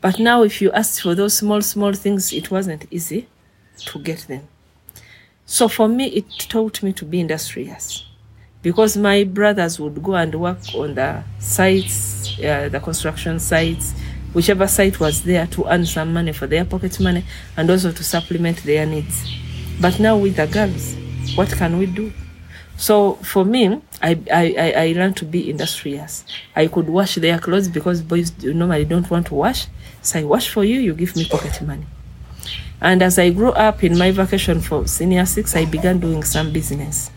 But 0.00 0.18
now, 0.18 0.42
if 0.42 0.62
you 0.62 0.72
ask 0.72 1.02
for 1.02 1.14
those 1.14 1.34
small, 1.34 1.60
small 1.62 1.92
things, 1.92 2.32
it 2.32 2.50
wasn't 2.50 2.86
easy 2.90 3.28
to 3.86 3.98
get 3.98 4.20
them. 4.28 4.48
So 5.44 5.68
for 5.68 5.88
me, 5.88 6.06
it 6.06 6.28
taught 6.48 6.82
me 6.82 6.92
to 6.94 7.04
be 7.04 7.20
industrious 7.20 8.04
because 8.62 8.96
my 8.96 9.24
brothers 9.24 9.80
would 9.80 10.02
go 10.02 10.14
and 10.14 10.34
work 10.34 10.58
on 10.74 10.94
the 10.94 11.22
sites, 11.38 12.38
uh, 12.38 12.68
the 12.70 12.80
construction 12.80 13.38
sites, 13.38 13.94
whichever 14.32 14.66
site 14.66 15.00
was 15.00 15.22
there 15.22 15.46
to 15.48 15.66
earn 15.66 15.84
some 15.86 16.12
money 16.12 16.32
for 16.32 16.46
their 16.46 16.64
pocket 16.64 16.98
money 17.00 17.24
and 17.56 17.68
also 17.70 17.90
to 17.90 18.04
supplement 18.04 18.62
their 18.64 18.86
needs. 18.86 19.28
But 19.80 19.98
now 19.98 20.16
with 20.18 20.36
the 20.36 20.46
girls, 20.46 20.94
what 21.34 21.48
can 21.50 21.78
we 21.78 21.86
do? 21.86 22.12
So 22.76 23.14
for 23.16 23.44
me, 23.44 23.80
I, 24.02 24.18
I, 24.32 24.72
I 24.76 24.92
learned 24.96 25.16
to 25.18 25.24
be 25.24 25.50
industrious. 25.50 26.24
I 26.56 26.66
could 26.66 26.88
wash 26.88 27.16
their 27.16 27.38
clothes 27.38 27.68
because 27.68 28.02
boys 28.02 28.32
normally 28.42 28.84
don't 28.84 29.10
want 29.10 29.26
to 29.26 29.34
wash. 29.34 29.66
So 30.02 30.18
I 30.20 30.24
wash 30.24 30.48
for 30.48 30.64
you, 30.64 30.80
you 30.80 30.94
give 30.94 31.14
me 31.16 31.26
pocket 31.26 31.60
money. 31.62 31.86
And 32.80 33.02
as 33.02 33.18
I 33.18 33.30
grew 33.30 33.50
up 33.50 33.84
in 33.84 33.98
my 33.98 34.10
vacation 34.10 34.60
for 34.60 34.86
senior 34.86 35.26
six, 35.26 35.54
I 35.54 35.66
began 35.66 36.00
doing 36.00 36.22
some 36.22 36.52
business. 36.52 37.10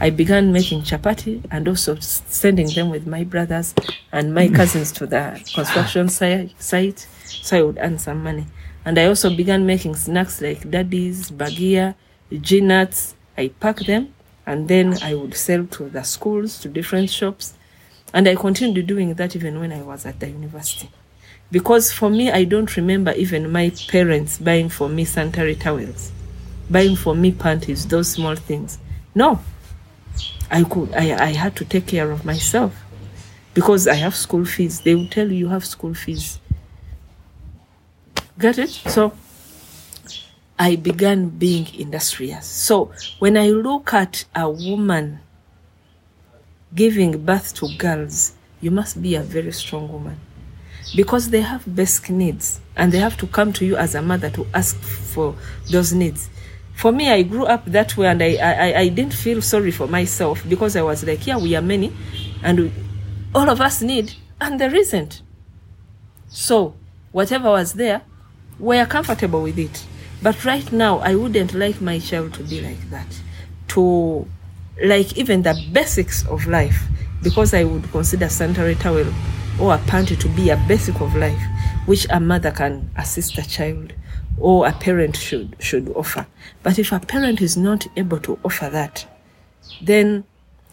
I 0.00 0.10
began 0.10 0.52
making 0.52 0.82
chapati 0.82 1.42
and 1.50 1.66
also 1.68 1.96
sending 2.00 2.68
them 2.68 2.90
with 2.90 3.06
my 3.06 3.24
brothers 3.24 3.74
and 4.12 4.34
my 4.34 4.48
cousins 4.58 4.92
to 4.92 5.06
the 5.06 5.40
construction 5.54 6.08
si- 6.08 6.54
site 6.58 7.06
so 7.24 7.56
I 7.56 7.62
would 7.62 7.78
earn 7.80 7.98
some 7.98 8.22
money. 8.22 8.46
And 8.84 8.98
I 8.98 9.06
also 9.06 9.34
began 9.34 9.64
making 9.64 9.94
snacks 9.94 10.42
like 10.42 10.70
daddies, 10.70 11.30
bagia, 11.30 11.94
G-nuts. 12.30 13.14
I 13.38 13.48
pack 13.48 13.78
them 13.80 14.14
and 14.46 14.68
then 14.68 14.98
I 15.02 15.14
would 15.14 15.34
sell 15.34 15.64
to 15.66 15.88
the 15.88 16.02
schools, 16.02 16.58
to 16.60 16.68
different 16.68 17.08
shops. 17.08 17.54
And 18.12 18.28
I 18.28 18.34
continued 18.34 18.86
doing 18.86 19.14
that 19.14 19.34
even 19.34 19.58
when 19.58 19.72
I 19.72 19.82
was 19.82 20.04
at 20.04 20.20
the 20.20 20.28
university. 20.28 20.90
Because 21.54 21.92
for 21.92 22.10
me, 22.10 22.32
I 22.32 22.42
don't 22.42 22.76
remember 22.76 23.12
even 23.12 23.52
my 23.52 23.70
parents 23.86 24.38
buying 24.38 24.68
for 24.68 24.88
me 24.88 25.04
sanitary 25.04 25.54
towels, 25.54 26.10
buying 26.68 26.96
for 26.96 27.14
me 27.14 27.30
panties, 27.30 27.86
those 27.86 28.08
small 28.08 28.34
things. 28.34 28.78
No, 29.14 29.38
I 30.50 30.64
could 30.64 30.92
I, 30.94 31.14
I 31.14 31.32
had 31.32 31.54
to 31.54 31.64
take 31.64 31.86
care 31.86 32.10
of 32.10 32.24
myself 32.24 32.74
because 33.54 33.86
I 33.86 33.94
have 33.94 34.16
school 34.16 34.44
fees. 34.44 34.80
They 34.80 34.96
will 34.96 35.06
tell 35.06 35.30
you 35.30 35.36
you 35.36 35.48
have 35.50 35.64
school 35.64 35.94
fees. 35.94 36.40
Get 38.36 38.58
it? 38.58 38.70
So 38.70 39.12
I 40.58 40.74
began 40.74 41.28
being 41.28 41.72
industrious. 41.78 42.46
So 42.46 42.90
when 43.20 43.36
I 43.36 43.50
look 43.50 43.94
at 43.94 44.24
a 44.34 44.50
woman 44.50 45.20
giving 46.74 47.24
birth 47.24 47.54
to 47.54 47.68
girls, 47.78 48.32
you 48.60 48.72
must 48.72 49.00
be 49.00 49.14
a 49.14 49.22
very 49.22 49.52
strong 49.52 49.92
woman 49.92 50.18
because 50.94 51.30
they 51.30 51.40
have 51.40 51.62
basic 51.74 52.10
needs 52.10 52.60
and 52.76 52.92
they 52.92 52.98
have 52.98 53.16
to 53.16 53.26
come 53.26 53.52
to 53.52 53.64
you 53.64 53.76
as 53.76 53.94
a 53.94 54.02
mother 54.02 54.30
to 54.30 54.46
ask 54.54 54.76
for 54.80 55.34
those 55.70 55.92
needs. 55.92 56.28
for 56.74 56.92
me, 56.92 57.08
I 57.08 57.22
grew 57.22 57.46
up 57.46 57.64
that 57.66 57.96
way 57.96 58.08
and 58.08 58.22
I, 58.22 58.34
I, 58.36 58.78
I 58.80 58.88
didn't 58.88 59.14
feel 59.14 59.40
sorry 59.40 59.70
for 59.70 59.86
myself 59.86 60.44
because 60.48 60.76
I 60.76 60.82
was 60.82 61.04
like, 61.04 61.26
yeah, 61.26 61.38
we 61.38 61.54
are 61.54 61.62
many 61.62 61.92
and 62.42 62.58
we, 62.58 62.72
all 63.34 63.48
of 63.48 63.60
us 63.60 63.80
need, 63.80 64.14
and 64.40 64.60
there 64.60 64.74
isn't. 64.74 65.22
So, 66.28 66.74
whatever 67.12 67.50
was 67.50 67.74
there, 67.74 68.02
we 68.58 68.78
are 68.78 68.86
comfortable 68.86 69.42
with 69.42 69.58
it. 69.58 69.84
But 70.22 70.44
right 70.44 70.70
now, 70.72 70.98
I 70.98 71.14
wouldn't 71.14 71.54
like 71.54 71.80
my 71.80 71.98
child 71.98 72.34
to 72.34 72.42
be 72.42 72.60
like 72.60 72.90
that. 72.90 73.20
To 73.68 74.28
like 74.82 75.16
even 75.16 75.42
the 75.42 75.60
basics 75.72 76.26
of 76.26 76.46
life, 76.46 76.84
because 77.22 77.54
I 77.54 77.64
would 77.64 77.90
consider 77.90 78.28
sanitary 78.28 78.74
towel 78.74 79.06
or 79.60 79.74
a 79.74 79.78
panty 79.78 80.18
to 80.20 80.28
be 80.28 80.50
a 80.50 80.56
basic 80.68 81.00
of 81.00 81.14
life, 81.14 81.42
which 81.86 82.06
a 82.10 82.20
mother 82.20 82.50
can 82.50 82.90
assist 82.96 83.38
a 83.38 83.48
child 83.48 83.92
or 84.38 84.66
a 84.66 84.72
parent 84.72 85.16
should 85.16 85.56
should 85.58 85.88
offer. 85.90 86.26
But 86.62 86.78
if 86.78 86.92
a 86.92 87.00
parent 87.00 87.40
is 87.40 87.56
not 87.56 87.86
able 87.96 88.18
to 88.20 88.38
offer 88.44 88.68
that, 88.70 89.06
then 89.80 90.24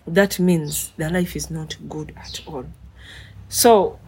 that 0.08 0.40
means 0.40 0.92
the 0.98 1.10
life 1.10 1.36
is 1.36 1.52
not 1.52 1.78
good 1.88 2.14
at 2.18 2.42
all. 2.48 2.66
So 3.50 4.00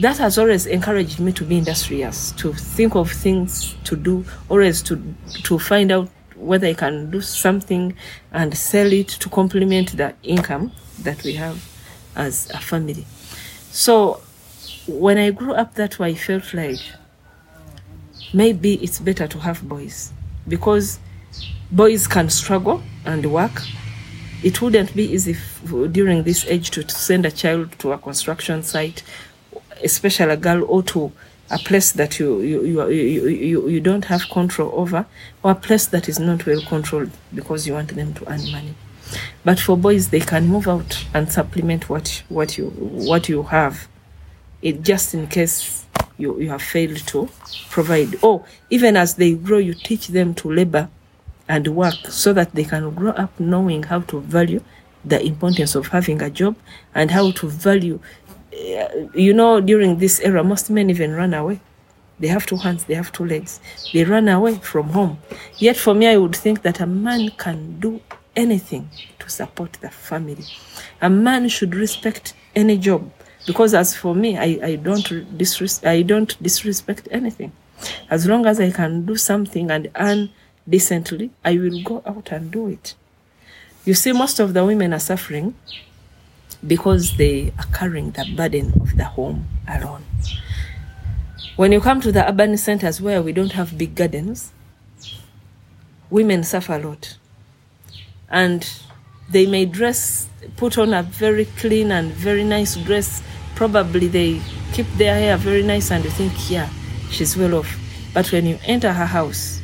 that 0.00 0.18
has 0.18 0.38
always 0.38 0.66
encouraged 0.66 1.20
me 1.20 1.32
to 1.32 1.44
be 1.44 1.58
industrious, 1.58 2.32
to 2.32 2.52
think 2.52 2.94
of 2.94 3.10
things 3.10 3.74
to 3.84 3.96
do, 3.96 4.24
always 4.48 4.82
to 4.82 5.02
to 5.44 5.58
find 5.58 5.90
out 5.90 6.08
whether 6.36 6.66
I 6.66 6.74
can 6.74 7.10
do 7.10 7.20
something 7.20 7.96
and 8.30 8.56
sell 8.56 8.92
it 8.92 9.08
to 9.08 9.28
complement 9.28 9.96
the 9.96 10.14
income 10.22 10.72
that 11.00 11.22
we 11.24 11.32
have 11.34 11.64
as 12.14 12.50
a 12.50 12.58
family. 12.58 13.06
So 13.76 14.22
when 14.86 15.18
I 15.18 15.30
grew 15.32 15.52
up 15.52 15.74
that 15.74 15.98
way, 15.98 16.12
I 16.12 16.14
felt 16.14 16.54
like 16.54 16.80
maybe 18.32 18.76
it's 18.82 18.98
better 18.98 19.28
to 19.28 19.38
have 19.40 19.68
boys 19.68 20.14
because 20.48 20.98
boys 21.70 22.06
can 22.06 22.30
struggle 22.30 22.82
and 23.04 23.30
work. 23.30 23.60
It 24.42 24.62
wouldn't 24.62 24.96
be 24.96 25.04
easy 25.12 25.32
f- 25.32 25.92
during 25.92 26.22
this 26.22 26.46
age 26.46 26.70
to, 26.70 26.84
to 26.84 26.94
send 26.94 27.26
a 27.26 27.30
child 27.30 27.78
to 27.80 27.92
a 27.92 27.98
construction 27.98 28.62
site, 28.62 29.02
especially 29.84 30.32
a 30.32 30.38
girl, 30.38 30.64
or 30.66 30.82
to 30.84 31.12
a 31.50 31.58
place 31.58 31.92
that 31.92 32.18
you 32.18 32.40
you, 32.40 32.62
you, 32.64 32.88
you, 32.88 33.28
you, 33.28 33.68
you 33.68 33.80
don't 33.80 34.06
have 34.06 34.22
control 34.30 34.72
over, 34.74 35.04
or 35.42 35.50
a 35.50 35.54
place 35.54 35.84
that 35.88 36.08
is 36.08 36.18
not 36.18 36.46
well 36.46 36.62
controlled 36.62 37.10
because 37.34 37.66
you 37.66 37.74
want 37.74 37.94
them 37.94 38.14
to 38.14 38.26
earn 38.32 38.50
money. 38.50 38.74
But 39.44 39.60
for 39.60 39.76
boys, 39.76 40.08
they 40.08 40.20
can 40.20 40.46
move 40.48 40.68
out 40.68 41.04
and 41.14 41.30
supplement 41.30 41.88
what 41.88 42.22
what 42.28 42.58
you 42.58 42.66
what 43.10 43.28
you 43.28 43.44
have, 43.44 43.88
it 44.62 44.82
just 44.82 45.14
in 45.14 45.26
case 45.28 45.84
you, 46.18 46.40
you 46.40 46.48
have 46.50 46.62
failed 46.62 46.98
to 47.08 47.28
provide. 47.70 48.16
Or 48.22 48.44
even 48.70 48.96
as 48.96 49.14
they 49.14 49.34
grow, 49.34 49.58
you 49.58 49.74
teach 49.74 50.08
them 50.08 50.34
to 50.34 50.50
labor 50.52 50.88
and 51.48 51.68
work 51.68 51.94
so 52.08 52.32
that 52.32 52.52
they 52.54 52.64
can 52.64 52.94
grow 52.94 53.12
up 53.12 53.38
knowing 53.38 53.84
how 53.84 54.00
to 54.00 54.20
value 54.20 54.62
the 55.04 55.22
importance 55.24 55.74
of 55.76 55.86
having 55.88 56.20
a 56.22 56.30
job 56.30 56.56
and 56.94 57.10
how 57.10 57.30
to 57.32 57.48
value. 57.48 58.00
uh, 58.52 58.88
You 59.14 59.32
know, 59.32 59.60
during 59.60 59.98
this 59.98 60.18
era, 60.20 60.42
most 60.42 60.70
men 60.70 60.90
even 60.90 61.12
run 61.14 61.34
away. 61.34 61.60
They 62.18 62.28
have 62.28 62.46
two 62.46 62.56
hands, 62.56 62.84
they 62.84 62.94
have 62.94 63.12
two 63.12 63.26
legs. 63.26 63.60
They 63.92 64.02
run 64.02 64.28
away 64.28 64.54
from 64.56 64.88
home. 64.88 65.18
Yet, 65.58 65.76
for 65.76 65.94
me, 65.94 66.08
I 66.08 66.16
would 66.16 66.34
think 66.34 66.62
that 66.62 66.80
a 66.80 66.86
man 66.86 67.28
can 67.36 67.78
do 67.78 68.00
anything 68.36 68.88
to 69.18 69.28
support 69.28 69.72
the 69.74 69.90
family. 69.90 70.44
A 71.00 71.10
man 71.10 71.48
should 71.48 71.74
respect 71.74 72.34
any 72.54 72.78
job 72.78 73.10
because, 73.46 73.74
as 73.74 73.96
for 73.96 74.14
me, 74.14 74.36
I, 74.36 74.58
I 74.62 74.76
don't 74.76 75.38
disres- 75.38 75.86
I 75.86 76.02
don't 76.02 76.40
disrespect 76.42 77.08
anything. 77.10 77.52
As 78.10 78.26
long 78.26 78.46
as 78.46 78.60
I 78.60 78.70
can 78.70 79.04
do 79.04 79.16
something 79.16 79.70
and 79.70 79.90
earn 79.96 80.30
decently, 80.68 81.30
I 81.44 81.56
will 81.58 81.82
go 81.82 82.02
out 82.06 82.32
and 82.32 82.50
do 82.50 82.68
it. 82.68 82.94
You 83.84 83.94
see, 83.94 84.12
most 84.12 84.40
of 84.40 84.52
the 84.54 84.64
women 84.64 84.92
are 84.92 85.00
suffering 85.00 85.54
because 86.66 87.16
they 87.16 87.52
are 87.58 87.66
carrying 87.72 88.10
the 88.12 88.24
burden 88.36 88.72
of 88.80 88.96
the 88.96 89.04
home 89.04 89.46
alone. 89.68 90.04
When 91.56 91.72
you 91.72 91.80
come 91.80 92.00
to 92.00 92.12
the 92.12 92.28
urban 92.28 92.56
centers 92.56 93.00
where 93.00 93.22
we 93.22 93.32
don't 93.32 93.52
have 93.52 93.78
big 93.78 93.94
gardens, 93.94 94.52
women 96.10 96.42
suffer 96.42 96.74
a 96.74 96.78
lot. 96.78 97.16
And 98.28 98.68
they 99.28 99.46
may 99.46 99.66
dress, 99.66 100.28
put 100.56 100.78
on 100.78 100.94
a 100.94 101.02
very 101.02 101.44
clean 101.44 101.90
and 101.90 102.12
very 102.12 102.44
nice 102.44 102.76
dress. 102.76 103.22
Probably 103.54 104.08
they 104.08 104.40
keep 104.72 104.86
their 104.94 105.14
hair 105.14 105.36
very 105.36 105.62
nice 105.62 105.90
and 105.90 106.04
you 106.04 106.10
think, 106.10 106.32
yeah, 106.50 106.68
she's 107.10 107.36
well 107.36 107.54
off. 107.54 107.78
But 108.14 108.30
when 108.32 108.46
you 108.46 108.58
enter 108.64 108.92
her 108.92 109.06
house, 109.06 109.60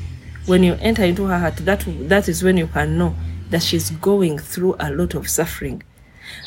when 0.46 0.62
you 0.62 0.74
enter 0.80 1.04
into 1.04 1.26
her 1.26 1.38
heart, 1.38 1.56
that, 1.58 1.84
that 2.08 2.28
is 2.28 2.42
when 2.42 2.56
you 2.56 2.66
can 2.66 2.98
know 2.98 3.14
that 3.50 3.62
she's 3.62 3.90
going 3.90 4.38
through 4.38 4.76
a 4.80 4.90
lot 4.90 5.14
of 5.14 5.28
suffering. 5.28 5.82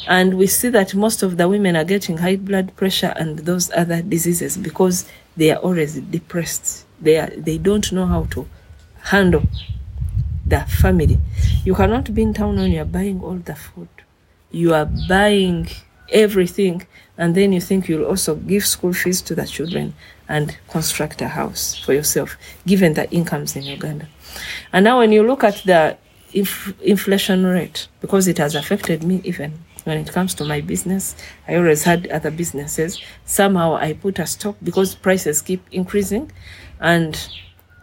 And 0.08 0.38
we 0.38 0.48
see 0.48 0.70
that 0.70 0.96
most 0.96 1.24
of 1.24 1.38
the 1.38 1.48
women 1.48 1.76
are 1.76 1.84
getting 1.84 2.18
high 2.18 2.36
blood 2.36 2.76
pressure 2.76 3.14
and 3.16 3.40
those 3.40 3.72
other 3.72 4.02
diseases 4.02 4.58
because 4.58 5.08
they 5.38 5.52
are 5.52 5.58
always 5.58 5.96
depressed. 6.00 6.86
They, 7.00 7.18
are, 7.18 7.30
they 7.30 7.58
don't 7.58 7.92
know 7.92 8.06
how 8.06 8.26
to 8.32 8.48
handle 9.02 9.44
the 10.46 10.62
family. 10.62 11.20
You 11.64 11.76
cannot 11.76 12.14
be 12.14 12.22
in 12.22 12.34
town 12.34 12.58
when 12.58 12.72
you 12.72 12.82
are 12.82 12.86
buying 12.86 13.22
all 13.22 13.36
the 13.38 13.56
food. 13.56 13.88
You 14.52 14.74
are 14.74 14.90
buying 15.10 15.68
everything, 16.12 16.86
and 17.18 17.36
then 17.36 17.52
you 17.52 17.62
think 17.62 17.88
you'll 17.88 18.06
also 18.06 18.36
give 18.36 18.66
school 18.66 18.94
fees 18.94 19.22
to 19.24 19.36
the 19.36 19.46
children 19.46 19.94
and 20.30 20.58
construct 20.70 21.22
a 21.22 21.28
house 21.28 21.76
for 21.76 21.94
yourself, 21.94 22.38
given 22.66 22.94
the 22.94 23.10
incomes 23.12 23.56
in 23.56 23.64
Uganda. 23.64 24.08
And 24.72 24.84
now, 24.84 25.00
when 25.00 25.12
you 25.12 25.26
look 25.26 25.44
at 25.44 25.62
the 25.66 25.98
inf- 26.34 26.80
inflation 26.82 27.46
rate, 27.46 27.88
because 28.02 28.28
it 28.28 28.38
has 28.38 28.56
affected 28.56 29.04
me 29.04 29.22
even 29.24 29.54
when 29.86 29.98
it 30.00 30.12
comes 30.12 30.34
to 30.36 30.44
my 30.46 30.62
business, 30.62 31.16
I 31.48 31.56
always 31.56 31.84
had 31.84 32.08
other 32.08 32.32
businesses. 32.32 33.02
Somehow 33.26 33.76
I 33.76 33.94
put 33.94 34.20
a 34.20 34.26
stop 34.26 34.56
because 34.64 34.96
prices 34.96 35.42
keep 35.42 35.64
increasing, 35.72 36.32
and 36.80 37.16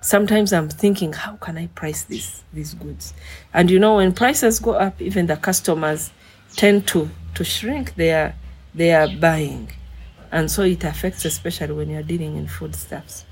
sometimes 0.02 0.52
I'm 0.52 0.68
thinking, 0.68 1.14
how 1.14 1.36
can 1.36 1.56
I 1.56 1.68
price 1.68 2.02
this 2.02 2.42
these 2.52 2.74
goods? 2.74 3.14
And 3.54 3.70
you 3.70 3.78
know, 3.78 3.96
when 3.96 4.12
prices 4.12 4.58
go 4.58 4.72
up, 4.72 5.00
even 5.00 5.26
the 5.26 5.36
customers 5.36 6.10
tend 6.56 6.86
to 6.88 7.08
to 7.34 7.44
shrink 7.44 7.94
their 7.94 8.34
their 8.74 9.08
buying, 9.08 9.70
and 10.30 10.50
so 10.50 10.62
it 10.62 10.84
affects, 10.84 11.24
especially 11.24 11.72
when 11.72 11.88
you're 11.88 12.02
dealing 12.02 12.36
in 12.36 12.46
foodstuffs. 12.46 13.24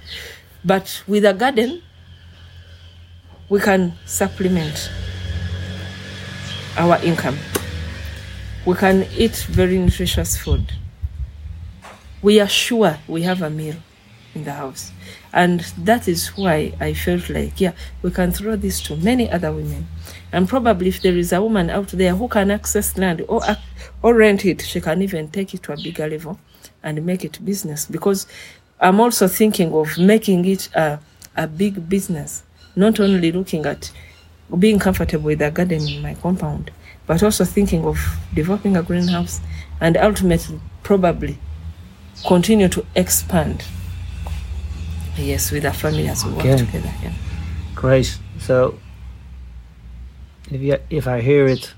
But 0.64 1.02
with 1.06 1.24
a 1.24 1.34
garden, 1.34 1.82
we 3.48 3.60
can 3.60 3.94
supplement 4.06 4.90
our 6.76 7.02
income. 7.02 7.38
We 8.64 8.74
can 8.76 9.06
eat 9.16 9.36
very 9.48 9.78
nutritious 9.78 10.36
food. 10.36 10.72
We 12.22 12.38
are 12.40 12.48
sure 12.48 12.98
we 13.08 13.22
have 13.22 13.40
a 13.40 13.48
meal 13.48 13.76
in 14.34 14.44
the 14.44 14.52
house. 14.52 14.92
And 15.32 15.60
that 15.78 16.08
is 16.08 16.28
why 16.36 16.72
I 16.80 16.94
felt 16.94 17.28
like, 17.30 17.60
yeah, 17.60 17.72
we 18.02 18.10
can 18.10 18.32
throw 18.32 18.56
this 18.56 18.80
to 18.82 18.96
many 18.96 19.30
other 19.30 19.52
women. 19.52 19.88
And 20.32 20.48
probably 20.48 20.88
if 20.88 21.02
there 21.02 21.16
is 21.16 21.32
a 21.32 21.42
woman 21.42 21.70
out 21.70 21.88
there 21.88 22.14
who 22.14 22.28
can 22.28 22.50
access 22.50 22.96
land 22.96 23.22
or, 23.28 23.42
or 24.02 24.14
rent 24.14 24.44
it, 24.44 24.62
she 24.62 24.80
can 24.80 25.02
even 25.02 25.28
take 25.28 25.54
it 25.54 25.62
to 25.64 25.72
a 25.72 25.76
bigger 25.76 26.08
level 26.08 26.38
and 26.82 27.04
make 27.04 27.24
it 27.24 27.44
business. 27.44 27.86
Because 27.86 28.26
I'm 28.80 29.00
also 29.00 29.28
thinking 29.28 29.72
of 29.74 29.98
making 29.98 30.44
it 30.46 30.68
a, 30.74 31.00
a 31.36 31.46
big 31.46 31.88
business, 31.88 32.42
not 32.76 33.00
only 33.00 33.32
looking 33.32 33.66
at 33.66 33.90
being 34.58 34.78
comfortable 34.78 35.26
with 35.26 35.42
a 35.42 35.50
garden 35.50 35.86
in 35.86 36.02
my 36.02 36.14
compound, 36.14 36.70
but 37.06 37.22
also 37.22 37.44
thinking 37.44 37.84
of 37.84 37.98
developing 38.34 38.76
a 38.76 38.82
greenhouse 38.82 39.40
and 39.80 39.96
ultimately 39.96 40.60
probably 40.82 41.38
continue 42.26 42.68
to 42.68 42.84
expand. 42.94 43.64
Yes, 45.20 45.50
with 45.52 45.64
our 45.64 45.72
family 45.72 46.08
as 46.08 46.24
we 46.24 46.32
Okay. 46.32 46.50
work 46.50 46.58
together. 46.58 46.92
Yeah. 47.02 47.12
Great. 47.74 48.18
So, 48.38 48.78
if 50.50 50.60
you, 50.60 50.76
if 50.90 51.06
I 51.06 51.20
hear 51.20 51.46
it 51.46 51.74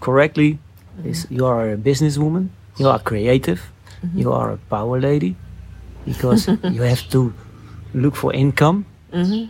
correctly, 0.00 0.58
is 1.04 1.26
you 1.30 1.46
are 1.46 1.70
a 1.72 1.76
businesswoman, 1.76 2.48
you 2.78 2.88
are 2.88 2.98
creative, 2.98 3.70
you 4.14 4.32
are 4.32 4.50
a 4.52 4.56
power 4.70 5.00
lady, 5.00 5.36
because 6.04 6.48
you 6.70 6.82
have 6.82 7.08
to 7.10 7.32
look 7.94 8.16
for 8.16 8.32
income, 8.32 8.86
hmm 9.12 9.44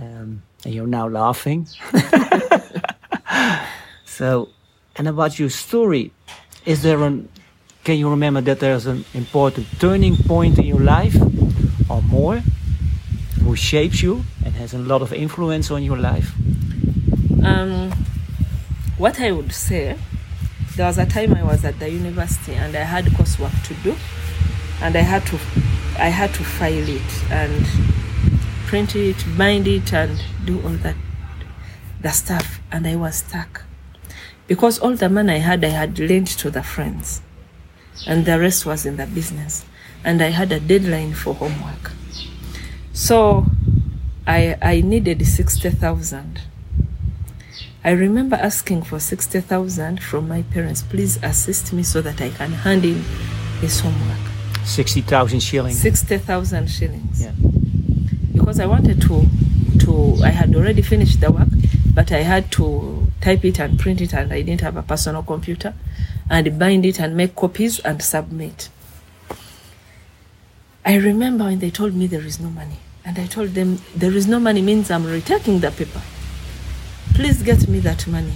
um, 0.00 0.42
and 0.64 0.74
you're 0.74 0.86
now 0.86 1.08
laughing. 1.08 1.66
so, 4.04 4.48
and 4.96 5.08
about 5.08 5.38
your 5.38 5.50
story, 5.50 6.12
is 6.64 6.82
there 6.82 7.02
an? 7.02 7.28
Can 7.84 7.98
you 7.98 8.08
remember 8.10 8.40
that 8.42 8.60
there's 8.60 8.86
an 8.86 9.04
important 9.12 9.66
turning 9.80 10.16
point 10.16 10.58
in 10.58 10.66
your 10.66 10.78
life, 10.80 11.16
or 11.92 12.02
more, 12.02 12.42
who 13.42 13.56
shapes 13.56 14.02
you 14.02 14.24
and 14.44 14.54
has 14.54 14.72
a 14.74 14.78
lot 14.78 15.02
of 15.02 15.12
influence 15.12 15.70
on 15.70 15.82
your 15.82 15.98
life? 15.98 16.32
Um, 17.44 17.92
what 18.98 19.20
I 19.20 19.32
would 19.32 19.52
say, 19.52 19.98
there 20.76 20.86
was 20.86 20.98
a 20.98 21.06
time 21.06 21.34
I 21.34 21.42
was 21.42 21.64
at 21.64 21.78
the 21.78 21.90
university 21.90 22.54
and 22.54 22.74
I 22.74 22.84
had 22.84 23.04
coursework 23.06 23.62
to 23.64 23.74
do, 23.82 23.96
and 24.80 24.96
I 24.96 25.00
had 25.00 25.26
to, 25.26 25.36
I 25.98 26.08
had 26.08 26.32
to 26.34 26.44
file 26.44 26.88
it. 26.88 27.30
And 27.30 27.66
print 28.72 28.96
it, 28.96 29.22
bind 29.36 29.68
it, 29.68 29.92
and 29.92 30.18
do 30.46 30.58
all 30.62 30.70
that 30.70 30.96
the 32.00 32.08
stuff. 32.08 32.58
And 32.72 32.86
I 32.86 32.96
was 32.96 33.16
stuck 33.16 33.64
because 34.46 34.78
all 34.78 34.94
the 34.94 35.10
money 35.10 35.34
I 35.34 35.38
had, 35.38 35.62
I 35.62 35.68
had 35.68 35.98
lent 35.98 36.28
to 36.38 36.50
the 36.50 36.62
friends, 36.62 37.20
and 38.06 38.24
the 38.24 38.40
rest 38.40 38.64
was 38.64 38.86
in 38.86 38.96
the 38.96 39.06
business. 39.06 39.66
And 40.04 40.20
I 40.22 40.30
had 40.30 40.50
a 40.52 40.60
deadline 40.60 41.14
for 41.14 41.34
homework, 41.34 41.92
so 42.92 43.46
I 44.26 44.56
I 44.60 44.80
needed 44.80 45.24
sixty 45.26 45.70
thousand. 45.70 46.40
I 47.84 47.90
remember 47.90 48.36
asking 48.36 48.82
for 48.82 49.00
60,000 49.00 50.00
from 50.00 50.28
my 50.28 50.42
parents. 50.42 50.82
Please 50.82 51.18
assist 51.20 51.72
me 51.72 51.82
so 51.82 52.00
that 52.00 52.20
I 52.20 52.30
can 52.30 52.52
hand 52.52 52.84
in 52.84 53.02
this 53.60 53.80
homework. 53.80 54.20
60,000 54.64 55.40
shillings. 55.40 55.80
60,000 55.80 56.70
shillings. 56.70 57.22
Yeah. 57.22 57.32
Because 58.32 58.60
I 58.60 58.66
wanted 58.66 59.02
to, 59.02 59.26
to, 59.80 60.22
I 60.22 60.28
had 60.28 60.54
already 60.54 60.82
finished 60.82 61.20
the 61.20 61.32
work, 61.32 61.48
but 61.92 62.12
I 62.12 62.22
had 62.22 62.52
to 62.52 63.08
type 63.20 63.44
it 63.44 63.58
and 63.58 63.76
print 63.80 64.00
it, 64.00 64.14
and 64.14 64.32
I 64.32 64.42
didn't 64.42 64.60
have 64.60 64.76
a 64.76 64.82
personal 64.82 65.24
computer, 65.24 65.74
and 66.30 66.56
bind 66.60 66.86
it 66.86 67.00
and 67.00 67.16
make 67.16 67.34
copies 67.34 67.80
and 67.80 68.00
submit. 68.00 68.68
I 70.84 70.96
remember 70.96 71.44
when 71.44 71.60
they 71.60 71.70
told 71.70 71.94
me 71.94 72.06
there 72.06 72.22
is 72.22 72.40
no 72.40 72.50
money, 72.50 72.78
and 73.04 73.18
I 73.18 73.26
told 73.26 73.50
them 73.50 73.78
there 73.94 74.12
is 74.12 74.26
no 74.26 74.40
money 74.40 74.62
means 74.62 74.90
I'm 74.90 75.04
retaking 75.06 75.60
the 75.60 75.70
paper. 75.70 76.02
Please 77.14 77.42
get 77.42 77.68
me 77.68 77.78
that 77.80 78.06
money. 78.06 78.34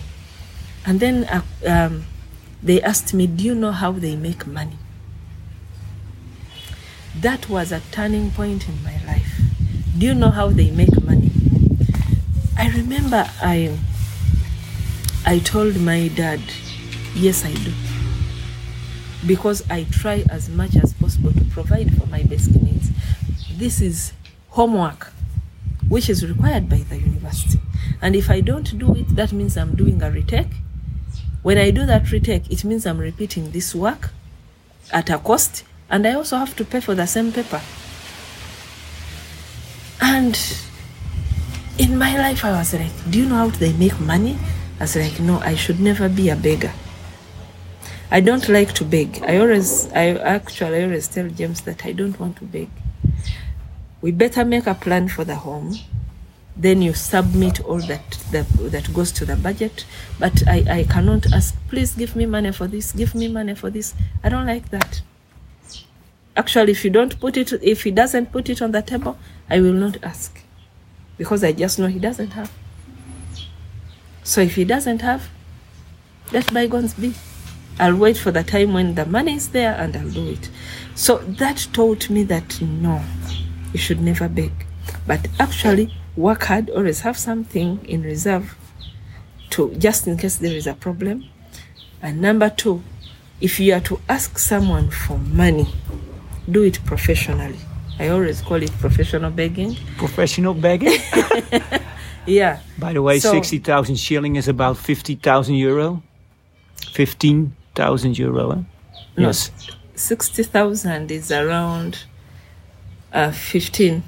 And 0.84 1.00
then 1.00 1.24
uh, 1.24 1.42
um, 1.66 2.04
they 2.62 2.80
asked 2.82 3.12
me, 3.12 3.26
Do 3.26 3.44
you 3.44 3.54
know 3.54 3.72
how 3.72 3.92
they 3.92 4.14
make 4.14 4.46
money? 4.46 4.78
That 7.20 7.48
was 7.48 7.72
a 7.72 7.80
turning 7.90 8.30
point 8.30 8.68
in 8.68 8.82
my 8.84 9.02
life. 9.06 9.40
Do 9.98 10.06
you 10.06 10.14
know 10.14 10.30
how 10.30 10.48
they 10.50 10.70
make 10.70 11.02
money? 11.02 11.30
I 12.56 12.68
remember 12.68 13.28
I 13.42 13.76
I 15.24 15.40
told 15.40 15.80
my 15.80 16.08
dad, 16.08 16.40
yes 17.14 17.44
I 17.44 17.52
do. 17.52 17.72
Because 19.25 19.62
I 19.70 19.85
try 19.85 20.25
as 20.30 20.49
much 20.49 20.76
as 20.76 20.92
possible 20.94 21.32
to 21.32 21.44
provide 21.44 21.96
for 21.96 22.06
my 22.06 22.23
basic 22.23 22.61
needs. 22.61 22.90
This 23.56 23.80
is 23.80 24.12
homework 24.50 25.12
which 25.88 26.11
is 26.11 26.26
required 26.26 26.68
by 26.68 26.78
the 26.78 26.99
university. 26.99 27.61
And 28.02 28.16
if 28.16 28.30
I 28.30 28.40
don't 28.40 28.78
do 28.78 28.94
it, 28.94 29.14
that 29.14 29.32
means 29.32 29.56
I'm 29.56 29.75
doing 29.76 30.02
a 30.02 30.11
retake. 30.11 30.50
When 31.42 31.58
I 31.58 31.70
do 31.70 31.87
that 31.87 32.11
retake, 32.11 32.50
it 32.50 32.64
means 32.64 32.87
I'm 32.87 32.99
repeating 32.99 33.52
this 33.52 33.75
work 33.75 34.11
at 34.92 35.11
a 35.11 35.18
cost, 35.18 35.64
and 35.88 36.06
I 36.06 36.14
also 36.14 36.37
have 36.37 36.56
to 36.56 36.64
pay 36.64 36.80
for 36.80 36.94
the 36.94 37.06
same 37.06 37.32
paper. 37.32 37.61
And 40.00 40.37
in 41.78 41.96
my 41.96 42.18
life, 42.18 42.44
I 42.44 42.52
was 42.52 42.75
like, 42.75 42.92
Do 43.11 43.18
you 43.20 43.28
know 43.28 43.37
how 43.37 43.49
they 43.49 43.73
make 43.73 43.99
money? 44.00 44.38
I 44.80 44.85
was 44.85 44.96
like, 44.96 45.20
No, 45.20 45.38
I 45.38 45.54
should 45.54 45.80
never 45.80 46.08
be 46.08 46.28
a 46.28 46.37
beggar. 46.37 46.73
I 48.10 48.20
don't 48.20 48.48
like 48.48 48.72
to 48.75 48.84
beg. 48.84 49.22
I 49.25 49.38
always, 49.38 49.92
I 49.92 50.10
actually 50.10 50.84
always 50.84 51.08
tell 51.08 51.28
James 51.28 51.62
that 51.62 51.84
I 51.84 51.92
don't 51.92 52.18
want 52.20 52.36
to 52.36 52.44
beg. 52.44 52.68
We 54.00 54.12
better 54.12 54.44
make 54.44 54.66
a 54.66 54.75
plan 54.75 55.08
for 55.08 55.25
the 55.25 55.34
home. 55.34 55.75
Then 56.56 56.82
you 56.82 56.94
submit 56.94 57.60
all 57.64 57.80
that 57.80 58.18
that, 58.30 58.46
that 58.70 58.94
goes 58.94 59.10
to 59.12 59.25
the 59.25 59.36
budget. 59.36 59.84
But 60.18 60.46
I, 60.46 60.64
I 60.70 60.84
cannot 60.84 61.32
ask, 61.32 61.54
please 61.68 61.94
give 61.94 62.14
me 62.14 62.26
money 62.26 62.52
for 62.52 62.68
this, 62.68 62.92
give 62.92 63.14
me 63.14 63.28
money 63.28 63.54
for 63.54 63.70
this. 63.70 63.94
I 64.22 64.28
don't 64.28 64.46
like 64.46 64.70
that. 64.70 65.02
Actually, 66.36 66.72
if 66.72 66.84
you 66.84 66.90
don't 66.90 67.18
put 67.18 67.36
it, 67.36 67.52
if 67.62 67.82
he 67.82 67.90
doesn't 67.90 68.30
put 68.30 68.48
it 68.48 68.62
on 68.62 68.70
the 68.70 68.82
table, 68.82 69.19
I 69.50 69.60
will 69.60 69.73
not 69.73 70.02
ask. 70.02 70.40
Because 71.19 71.42
I 71.42 71.52
just 71.52 71.78
know 71.78 71.86
he 71.86 71.99
doesn't 71.99 72.30
have. 72.30 72.52
So 74.23 74.42
if 74.42 74.54
he 74.54 74.64
doesn't 74.64 75.02
have, 75.02 75.28
let 76.32 76.52
bygones 76.52 76.95
be. 76.95 77.14
I'll 77.78 77.97
wait 77.97 78.17
for 78.17 78.30
the 78.30 78.43
time 78.43 78.73
when 78.73 78.95
the 78.95 79.04
money 79.06 79.34
is 79.34 79.49
there 79.50 79.75
and 79.75 79.95
I'll 79.97 80.08
do 80.10 80.28
it. 80.28 80.49
So 80.95 81.19
that 81.19 81.67
taught 81.73 82.08
me 82.08 82.23
that 82.25 82.60
no, 82.62 83.02
you 83.73 83.78
should 83.78 84.00
never 84.00 84.28
beg. 84.28 84.52
But 85.06 85.28
actually, 85.39 85.93
work 86.17 86.45
hard, 86.45 86.71
always 86.71 87.00
have 87.00 87.19
something 87.19 87.84
in 87.86 88.02
reserve 88.02 88.56
to 89.50 89.75
just 89.75 90.06
in 90.06 90.17
case 90.17 90.36
there 90.36 90.54
is 90.56 90.67
a 90.67 90.75
problem. 90.75 91.25
And 92.02 92.21
number 92.21 92.49
two, 92.50 92.82
if 93.41 93.60
you 93.60 93.75
are 93.75 93.80
to 93.80 94.00
ask 94.08 94.39
someone 94.39 94.91
for 94.91 95.19
money, 95.19 95.69
do 96.50 96.62
it 96.62 96.78
professionally. 96.86 97.58
I 97.99 98.08
always 98.08 98.41
call 98.41 98.62
it 98.62 98.71
professional 98.78 99.30
begging. 99.30 99.76
Professional 99.99 100.54
begging? 100.54 100.99
Yeah. 102.26 102.58
By 102.78 102.93
the 102.93 103.02
way, 103.02 103.21
So- 103.21 103.30
60,000 103.32 103.97
shilling 103.97 104.34
is 104.36 104.49
about 104.49 104.76
50,000 104.76 105.54
euro. 105.54 106.02
15,000 107.80 108.19
euro. 108.19 108.50
eh? 108.52 108.62
No, 109.17 109.26
Yes. 109.28 109.50
60,000 109.95 111.10
is 111.10 111.30
around 111.30 112.04
uh, 113.12 113.30
15. 113.32 114.02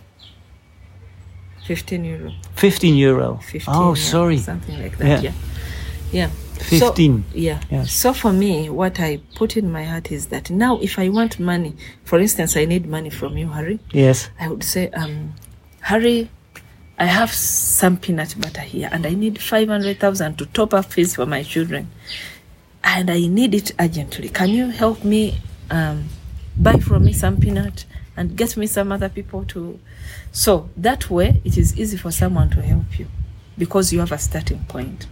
15 1.66 2.04
euro. 2.04 2.32
15 2.56 2.96
euro. 2.96 3.40
15, 3.42 3.74
oh, 3.74 3.94
yeah, 3.94 4.02
sorry. 4.02 4.38
Something 4.38 4.78
like 4.82 4.96
that, 4.98 5.22
Yeah. 5.22 5.32
yeah. 5.32 5.32
Yeah. 6.12 6.30
15. 6.58 7.24
So, 7.32 7.38
yeah. 7.38 7.60
Yes. 7.70 7.92
So 7.92 8.12
for 8.12 8.32
me, 8.32 8.68
what 8.70 8.98
I 8.98 9.20
put 9.36 9.56
in 9.56 9.70
my 9.70 9.84
heart 9.84 10.10
is 10.10 10.26
that 10.28 10.50
now 10.50 10.78
if 10.80 10.98
I 10.98 11.08
want 11.10 11.38
money, 11.38 11.74
for 12.04 12.18
instance, 12.18 12.56
I 12.56 12.64
need 12.64 12.86
money 12.88 13.10
from 13.10 13.36
you, 13.36 13.48
Harry, 13.50 13.78
Yes. 13.92 14.30
I 14.40 14.48
would 14.48 14.64
say, 14.64 14.88
um, 14.90 15.34
Harry, 15.82 16.28
I 16.98 17.04
have 17.06 17.32
some 17.32 17.96
peanut 17.98 18.34
butter 18.40 18.62
here 18.62 18.88
and 18.90 19.06
I 19.06 19.14
need 19.14 19.38
500,000 19.40 20.36
to 20.38 20.46
top 20.46 20.74
up 20.74 20.86
fees 20.86 21.14
for 21.14 21.26
my 21.26 21.42
children. 21.44 21.88
And 22.90 23.10
I 23.10 23.20
need 23.26 23.54
it 23.54 23.72
urgently. 23.78 24.28
Can 24.30 24.48
you 24.48 24.70
help 24.70 25.04
me 25.04 25.38
um, 25.70 26.08
buy 26.56 26.78
from 26.78 27.04
me 27.04 27.12
some 27.12 27.36
peanut 27.36 27.84
and 28.16 28.36
get 28.36 28.56
me 28.56 28.66
some 28.66 28.90
other 28.90 29.08
people 29.08 29.44
to. 29.44 29.78
So 30.32 30.68
that 30.76 31.08
way, 31.08 31.40
it 31.44 31.56
is 31.56 31.78
easy 31.78 31.96
for 31.96 32.10
someone 32.10 32.50
to 32.50 32.62
help 32.62 32.98
you 32.98 33.06
because 33.56 33.92
you 33.92 34.00
have 34.00 34.12
a 34.12 34.18
starting 34.18 34.64
point. 34.64 35.06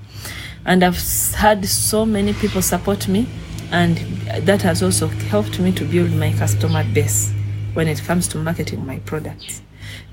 And 0.64 0.82
I've 0.82 1.00
had 1.34 1.64
so 1.66 2.04
many 2.04 2.32
people 2.34 2.62
support 2.62 3.06
me, 3.06 3.28
and 3.70 3.96
that 4.44 4.62
has 4.62 4.82
also 4.82 5.06
helped 5.06 5.60
me 5.60 5.70
to 5.72 5.84
build 5.84 6.10
my 6.12 6.32
customer 6.32 6.82
base 6.92 7.32
when 7.74 7.86
it 7.86 8.02
comes 8.02 8.26
to 8.28 8.38
marketing 8.38 8.84
my 8.84 8.98
products. 9.00 9.62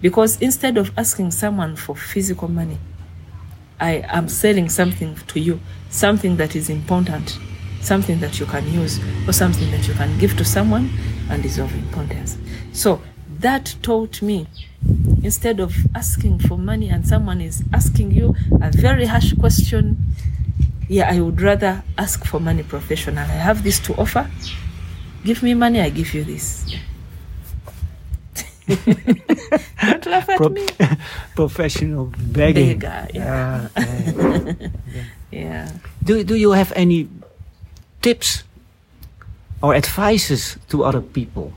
Because 0.02 0.40
instead 0.40 0.78
of 0.78 0.92
asking 0.96 1.32
someone 1.32 1.76
for 1.76 1.96
physical 1.96 2.48
money, 2.48 2.78
I 3.80 4.04
am 4.08 4.30
selling 4.30 4.70
something 4.70 5.16
to 5.28 5.40
you, 5.40 5.60
something 5.90 6.38
that 6.38 6.56
is 6.56 6.70
important, 6.70 7.40
something 7.84 8.20
that 8.20 8.40
you 8.40 8.46
can 8.46 8.66
use, 8.72 9.00
or 9.28 9.34
something 9.34 9.70
that 9.72 9.88
you 9.88 9.94
can 9.94 10.18
give 10.20 10.36
to 10.38 10.46
someone 10.46 10.90
and 11.30 11.44
is 11.46 11.58
of 11.60 11.74
importance. 11.74 12.38
So 12.74 13.02
that 13.40 13.76
taught 13.82 14.22
me 14.22 14.48
instead 15.24 15.60
of 15.60 15.74
asking 15.96 16.40
for 16.40 16.58
money 16.58 16.90
and 16.90 17.06
someone 17.08 17.42
is 17.42 17.64
asking 17.74 18.12
you 18.12 18.36
a 18.62 18.72
very 18.72 19.06
harsh 19.06 19.34
question, 19.40 19.98
yeah, 20.90 21.10
I 21.12 21.20
would 21.22 21.42
rather 21.42 21.84
ask 21.98 22.26
for 22.26 22.40
money 22.40 22.64
professional. 22.64 23.20
I 23.20 23.26
have 23.40 23.64
this 23.64 23.80
to 23.82 23.96
offer. 23.96 24.30
Give 25.24 25.42
me 25.42 25.54
money, 25.54 25.80
I 25.82 25.90
give 25.90 26.14
you 26.14 26.24
this. 26.26 26.66
Don't 28.68 30.06
laugh 30.06 30.30
at 30.30 30.38
Pro- 30.38 30.50
me. 30.50 30.66
professional 31.36 32.12
begging. 32.18 32.80
Beggar, 32.80 33.08
yeah. 33.14 33.68
Ah, 33.76 33.82
okay. 33.82 34.72
Yeah. 35.32 35.68
do, 36.04 36.24
do 36.24 36.36
you 36.36 36.52
have 36.52 36.72
any 36.76 37.10
tips 38.04 38.44
or 39.64 39.74
advices 39.74 40.58
to 40.68 40.84
other 40.84 41.02
people? 41.02 41.54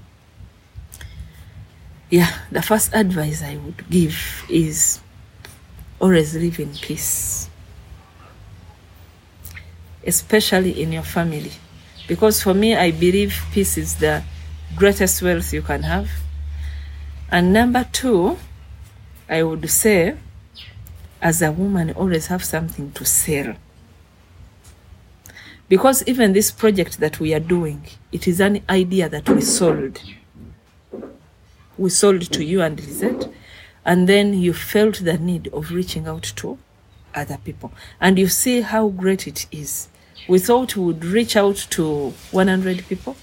Yeah, 2.09 2.32
the 2.52 2.62
first 2.62 2.94
advice 2.94 3.42
I 3.42 3.56
would 3.56 3.90
give 3.90 4.46
is 4.48 5.00
always 6.00 6.37
live 6.37 6.61
in 6.61 6.72
peace, 6.72 7.50
especially 10.06 10.80
in 10.80 10.92
your 10.92 11.02
family. 11.02 11.50
Because 12.06 12.40
for 12.40 12.54
me, 12.54 12.76
I 12.76 12.92
believe 12.92 13.35
peace 13.50 13.76
is 13.76 13.96
the 13.96 14.22
greatest 14.76 15.20
wealth 15.20 15.52
you 15.52 15.62
can 15.62 15.82
have. 15.82 16.09
And 17.28 17.52
number 17.52 17.85
two, 17.90 18.38
I 19.28 19.42
would 19.42 19.68
say, 19.68 20.14
as 21.20 21.42
a 21.42 21.50
woman, 21.50 21.90
always 21.90 22.28
have 22.28 22.44
something 22.44 22.92
to 22.92 23.04
sell. 23.04 23.56
Because 25.68 26.02
even 26.07 26.33
this 26.33 26.50
project 26.50 27.00
that 27.00 27.18
we 27.18 27.35
are 27.35 27.40
doing, 27.40 27.83
it 28.12 28.29
is 28.29 28.40
an 28.40 28.62
idea 28.68 29.09
that 29.09 29.29
we 29.29 29.40
sold 29.40 30.00
we 31.79 31.90
sold 31.90 32.22
to 32.33 32.44
you 32.44 32.62
and 32.62 32.81
Lizette, 32.81 33.29
and 33.85 34.09
then 34.09 34.35
you 34.35 34.52
felt 34.52 35.05
the 35.05 35.18
need 35.18 35.48
of 35.48 35.70
reaching 35.70 36.07
out 36.07 36.22
to 36.37 36.59
other 37.14 37.38
people. 37.44 37.72
And 38.00 38.18
you 38.18 38.29
see 38.29 38.62
how 38.62 38.88
great 38.88 39.26
it 39.26 39.46
is. 39.52 39.88
We 40.29 40.38
thought 40.38 40.76
we 40.76 40.85
would 40.85 41.05
reach 41.05 41.37
out 41.37 41.57
to 41.70 42.11
100 42.31 42.88
people. 42.88 43.16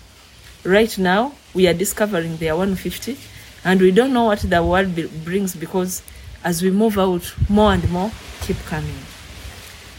Right 0.64 0.98
now, 0.98 1.34
we 1.54 1.68
are 1.68 1.74
discovering 1.74 2.38
there 2.38 2.54
are 2.54 2.58
150, 2.58 3.18
and 3.66 3.82
we 3.82 3.92
don't 3.92 4.14
know 4.14 4.26
what 4.26 4.40
the 4.40 4.64
world 4.64 4.96
brings 5.26 5.56
because 5.56 6.02
as 6.44 6.62
we 6.62 6.72
move 6.72 6.98
out, 6.98 7.34
more 7.50 7.74
and 7.74 7.90
more 7.90 8.12
keep 8.42 8.58
coming. 8.66 8.96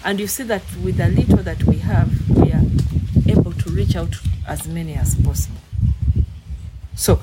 And 0.04 0.20
you 0.20 0.26
see 0.26 0.44
that 0.44 0.62
with 0.82 0.98
the 0.98 1.08
little 1.08 1.38
that 1.38 1.64
we 1.64 1.78
have, 1.78 2.33
are 2.54 2.64
able 3.28 3.52
to 3.52 3.70
reach 3.70 3.96
out 3.96 4.14
as 4.46 4.66
many 4.66 4.94
as 4.94 5.14
possible. 5.14 5.58
So 6.94 7.20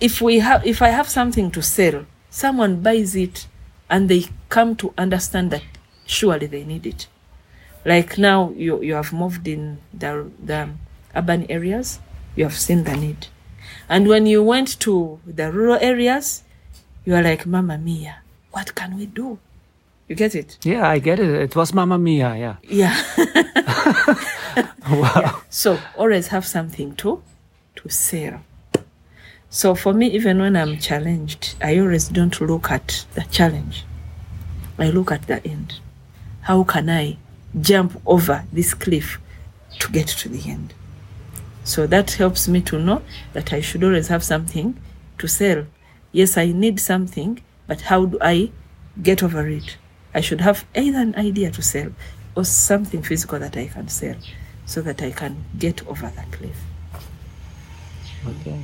if 0.00 0.20
we 0.20 0.40
have 0.40 0.66
if 0.66 0.82
I 0.82 0.88
have 0.88 1.08
something 1.08 1.50
to 1.52 1.62
sell, 1.62 2.06
someone 2.30 2.82
buys 2.82 3.14
it 3.14 3.46
and 3.88 4.08
they 4.08 4.26
come 4.48 4.76
to 4.76 4.92
understand 4.98 5.50
that 5.52 5.62
surely 6.06 6.46
they 6.46 6.64
need 6.64 6.86
it. 6.86 7.06
Like 7.84 8.18
now 8.18 8.50
you 8.56 8.82
you 8.82 8.94
have 8.94 9.12
moved 9.12 9.46
in 9.48 9.78
the 9.94 10.30
the 10.44 10.68
urban 11.14 11.50
areas, 11.50 12.00
you 12.36 12.44
have 12.44 12.56
seen 12.56 12.84
the 12.84 12.96
need. 12.96 13.26
And 13.88 14.06
when 14.06 14.26
you 14.26 14.42
went 14.42 14.78
to 14.80 15.18
the 15.26 15.50
rural 15.50 15.78
areas, 15.80 16.42
you 17.04 17.14
are 17.14 17.22
like, 17.22 17.46
Mama 17.46 17.78
Mia, 17.78 18.22
what 18.52 18.74
can 18.74 18.96
we 18.96 19.06
do? 19.06 19.38
You 20.08 20.16
get 20.16 20.34
it? 20.34 20.58
Yeah, 20.62 20.88
I 20.88 20.98
get 20.98 21.18
it. 21.20 21.30
It 21.30 21.56
was 21.56 21.72
Mamma 21.72 21.98
Mia, 21.98 22.34
yeah. 22.36 22.56
Yeah. 22.62 22.96
Wow. 24.90 25.42
So 25.50 25.78
always 25.96 26.28
have 26.28 26.46
something 26.46 26.94
to 26.96 27.22
to 27.76 27.88
sell. 27.88 28.40
So 29.48 29.74
for 29.74 29.92
me, 29.92 30.06
even 30.08 30.38
when 30.38 30.56
I'm 30.56 30.78
challenged, 30.78 31.54
I 31.60 31.78
always 31.78 32.08
don't 32.08 32.40
look 32.40 32.70
at 32.70 33.04
the 33.14 33.22
challenge. 33.30 33.84
I 34.78 34.90
look 34.90 35.10
at 35.12 35.26
the 35.26 35.44
end. 35.46 35.80
How 36.42 36.64
can 36.64 36.88
I 36.88 37.18
jump 37.60 38.00
over 38.06 38.44
this 38.52 38.74
cliff 38.74 39.18
to 39.78 39.90
get 39.90 40.08
to 40.08 40.28
the 40.28 40.50
end? 40.50 40.72
So 41.64 41.86
that 41.86 42.12
helps 42.12 42.48
me 42.48 42.60
to 42.62 42.78
know 42.78 43.02
that 43.32 43.52
I 43.52 43.60
should 43.60 43.84
always 43.84 44.08
have 44.08 44.24
something 44.24 44.80
to 45.18 45.26
sell. 45.28 45.66
Yes, 46.12 46.36
I 46.36 46.46
need 46.52 46.80
something, 46.80 47.42
but 47.66 47.82
how 47.82 48.06
do 48.06 48.18
I 48.20 48.50
get 49.02 49.22
over 49.22 49.46
it? 49.46 49.76
I 50.14 50.20
should 50.20 50.40
have 50.40 50.64
either 50.74 50.98
an 50.98 51.14
idea 51.16 51.50
to 51.50 51.62
sell 51.62 51.92
or 52.34 52.44
something 52.44 53.02
physical 53.02 53.38
that 53.38 53.56
I 53.56 53.66
can 53.66 53.88
sell 53.88 54.16
so 54.70 54.80
that 54.80 55.02
I 55.02 55.10
can 55.10 55.34
get 55.58 55.84
over 55.88 56.12
the 56.14 56.36
cliff. 56.36 56.56
Okay. 58.24 58.60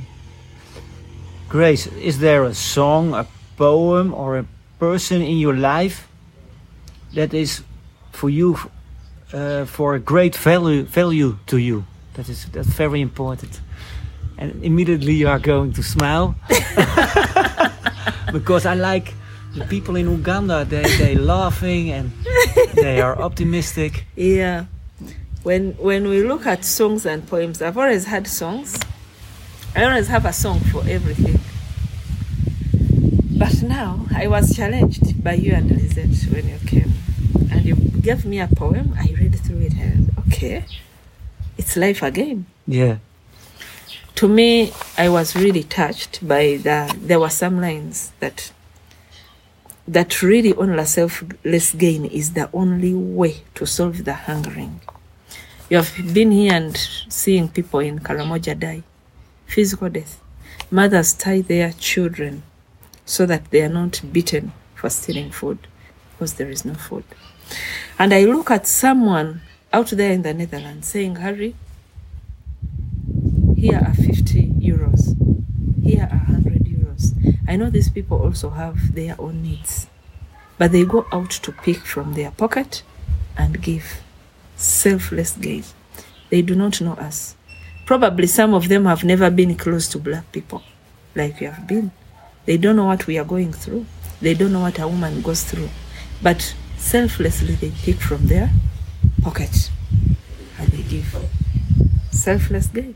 Grace, 1.49 1.87
is 1.87 2.19
there 2.19 2.45
a 2.45 2.53
song, 2.53 3.13
a 3.13 3.27
poem, 3.57 4.13
or 4.13 4.37
a 4.37 4.45
person 4.79 5.21
in 5.21 5.37
your 5.37 5.55
life 5.57 6.07
that 7.13 7.33
is 7.33 7.61
for 8.13 8.29
you 8.29 8.57
uh, 9.33 9.65
for 9.65 9.95
a 9.95 9.99
great 9.99 10.35
value 10.37 10.83
value 10.83 11.37
to 11.47 11.57
you? 11.57 11.83
That 12.13 12.29
is 12.29 12.45
that's 12.53 12.69
very 12.69 13.01
important. 13.01 13.59
And 14.37 14.63
immediately 14.63 15.13
you 15.13 15.27
are 15.27 15.39
going 15.39 15.73
to 15.73 15.83
smile 15.83 16.35
because 18.31 18.65
I 18.65 18.75
like 18.75 19.13
the 19.55 19.65
people 19.65 19.97
in 19.97 20.09
Uganda. 20.09 20.63
They 20.63 20.83
they 20.97 21.15
laughing 21.15 21.91
and 21.91 22.11
they 22.75 23.01
are 23.01 23.17
optimistic. 23.19 24.05
Yeah. 24.15 24.65
When 25.47 25.77
when 25.77 26.09
we 26.09 26.23
look 26.23 26.45
at 26.45 26.65
songs 26.65 27.05
and 27.05 27.25
poems, 27.25 27.61
I've 27.61 27.77
always 27.77 28.03
had 28.03 28.27
songs. 28.27 28.77
I 29.73 29.85
always 29.85 30.09
have 30.09 30.25
a 30.25 30.33
song 30.33 30.59
for 30.59 30.83
everything. 30.85 31.39
But 33.39 33.63
now 33.63 34.07
I 34.13 34.27
was 34.27 34.53
challenged 34.53 35.23
by 35.23 35.35
you 35.35 35.53
and 35.53 35.71
Lizette 35.71 36.33
when 36.33 36.49
you 36.49 36.57
came. 36.67 36.91
And 37.49 37.63
you 37.63 37.75
gave 37.75 38.25
me 38.25 38.41
a 38.41 38.49
poem. 38.49 38.93
I 38.99 39.15
read 39.17 39.39
through 39.39 39.61
it 39.61 39.75
and 39.75 40.11
okay. 40.27 40.65
It's 41.57 41.77
life 41.77 42.03
again. 42.03 42.45
Yeah. 42.67 42.97
To 44.15 44.27
me, 44.27 44.73
I 44.97 45.07
was 45.07 45.33
really 45.33 45.63
touched 45.63 46.27
by 46.27 46.57
the 46.57 46.93
there 46.99 47.21
were 47.21 47.29
some 47.29 47.61
lines 47.61 48.11
that 48.19 48.51
that 49.87 50.21
really 50.21 50.53
only 50.55 50.83
selfless 50.83 51.71
gain 51.71 52.03
is 52.03 52.33
the 52.33 52.49
only 52.51 52.93
way 52.93 53.43
to 53.55 53.65
solve 53.65 54.03
the 54.03 54.13
hungering. 54.13 54.81
You 55.69 55.75
have 55.75 56.13
been 56.13 56.31
here 56.31 56.53
and 56.53 56.77
seeing 57.09 57.49
people 57.49 57.81
in 57.81 57.99
Karamoja 57.99 58.57
die, 58.57 58.83
physical 59.45 59.89
death. 59.89 60.21
Mothers 60.71 61.11
tie 61.13 61.41
their 61.41 61.73
children 61.73 62.43
so 63.05 63.25
that 63.25 63.51
they 63.51 63.61
are 63.63 63.69
not 63.69 64.01
beaten 64.13 64.53
for 64.75 64.89
stealing 64.89 65.29
food 65.29 65.67
because 66.11 66.35
there 66.35 66.49
is 66.49 66.63
no 66.63 66.73
food. 66.73 67.03
And 67.99 68.13
I 68.13 68.23
look 68.23 68.49
at 68.49 68.65
someone 68.65 69.41
out 69.73 69.87
there 69.87 70.13
in 70.13 70.21
the 70.21 70.33
Netherlands 70.33 70.87
saying, 70.87 71.17
Harry, 71.17 71.53
here 73.57 73.77
are 73.85 73.93
50 73.93 74.47
euros, 74.61 75.17
here 75.83 76.07
are 76.09 76.33
100 76.33 76.63
euros. 76.63 77.11
I 77.45 77.57
know 77.57 77.69
these 77.69 77.89
people 77.89 78.21
also 78.23 78.51
have 78.51 78.95
their 78.95 79.19
own 79.19 79.43
needs, 79.43 79.87
but 80.57 80.71
they 80.71 80.85
go 80.85 81.07
out 81.11 81.31
to 81.31 81.51
pick 81.51 81.79
from 81.79 82.13
their 82.13 82.31
pocket 82.31 82.83
and 83.37 83.61
give 83.61 84.01
selfless 84.57 85.37
gain. 85.37 85.63
They 86.29 86.41
do 86.41 86.55
not 86.55 86.81
know 86.81 86.93
us. 86.93 87.35
Probably 87.85 88.27
some 88.27 88.53
of 88.53 88.67
them 88.67 88.85
have 88.85 89.03
never 89.03 89.29
been 89.29 89.55
close 89.55 89.87
to 89.89 89.99
black 89.99 90.29
people 90.31 90.61
like 91.15 91.39
we 91.39 91.45
have 91.45 91.65
been. 91.67 91.91
They 92.45 92.57
don't 92.57 92.75
know 92.75 92.85
what 92.85 93.07
we 93.07 93.17
are 93.17 93.23
going 93.25 93.53
through. 93.53 93.85
They 94.21 94.33
don't 94.33 94.51
know 94.51 94.61
what 94.61 94.79
a 94.79 94.87
woman 94.87 95.21
goes 95.21 95.43
through. 95.43 95.69
But 96.21 96.55
selflessly, 96.77 97.55
they 97.55 97.71
pick 97.71 97.97
from 97.97 98.27
their 98.27 98.49
pocket 99.21 99.69
and 100.59 100.67
they 100.69 100.83
give 100.83 101.15
selfless 102.11 102.67
gain. 102.67 102.95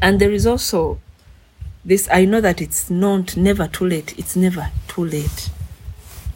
And 0.00 0.20
there 0.20 0.32
is 0.32 0.46
also 0.46 1.00
this 1.84 2.08
I 2.10 2.24
know 2.24 2.40
that 2.40 2.60
it's 2.60 2.90
not 2.90 3.36
never 3.36 3.66
too 3.68 3.86
late. 3.86 4.18
It's 4.18 4.36
never 4.36 4.70
too 4.88 5.04
late 5.04 5.50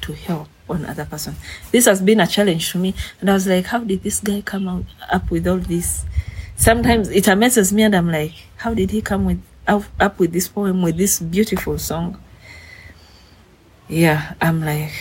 to 0.02 0.12
help 0.12 0.48
one 0.66 0.84
other 0.86 1.04
person. 1.04 1.36
This 1.70 1.86
has 1.86 2.00
been 2.00 2.20
a 2.20 2.26
challenge 2.26 2.72
to 2.72 2.78
me. 2.78 2.94
And 3.20 3.30
I 3.30 3.34
was 3.34 3.46
like, 3.46 3.66
how 3.66 3.80
did 3.80 4.02
this 4.02 4.20
guy 4.20 4.40
come 4.40 4.68
out 4.68 4.84
up 5.10 5.30
with 5.30 5.46
all 5.46 5.58
this? 5.58 6.04
Sometimes 6.56 7.08
it 7.10 7.28
amazes 7.28 7.72
me 7.72 7.82
and 7.82 7.94
I'm 7.94 8.10
like, 8.10 8.32
how 8.56 8.74
did 8.74 8.90
he 8.90 9.02
come 9.02 9.24
with 9.26 9.42
up, 9.66 10.18
with 10.18 10.32
this 10.32 10.48
poem 10.48 10.82
with 10.82 10.96
this 10.96 11.18
beautiful 11.20 11.78
song? 11.78 12.22
Yeah, 13.88 14.34
I'm 14.40 14.64
like, 14.64 14.92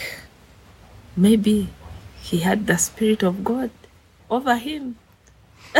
maybe 1.15 1.69
he 2.21 2.39
had 2.39 2.67
the 2.67 2.77
spirit 2.77 3.23
of 3.23 3.43
God 3.43 3.71
over 4.29 4.55
him. 4.55 4.97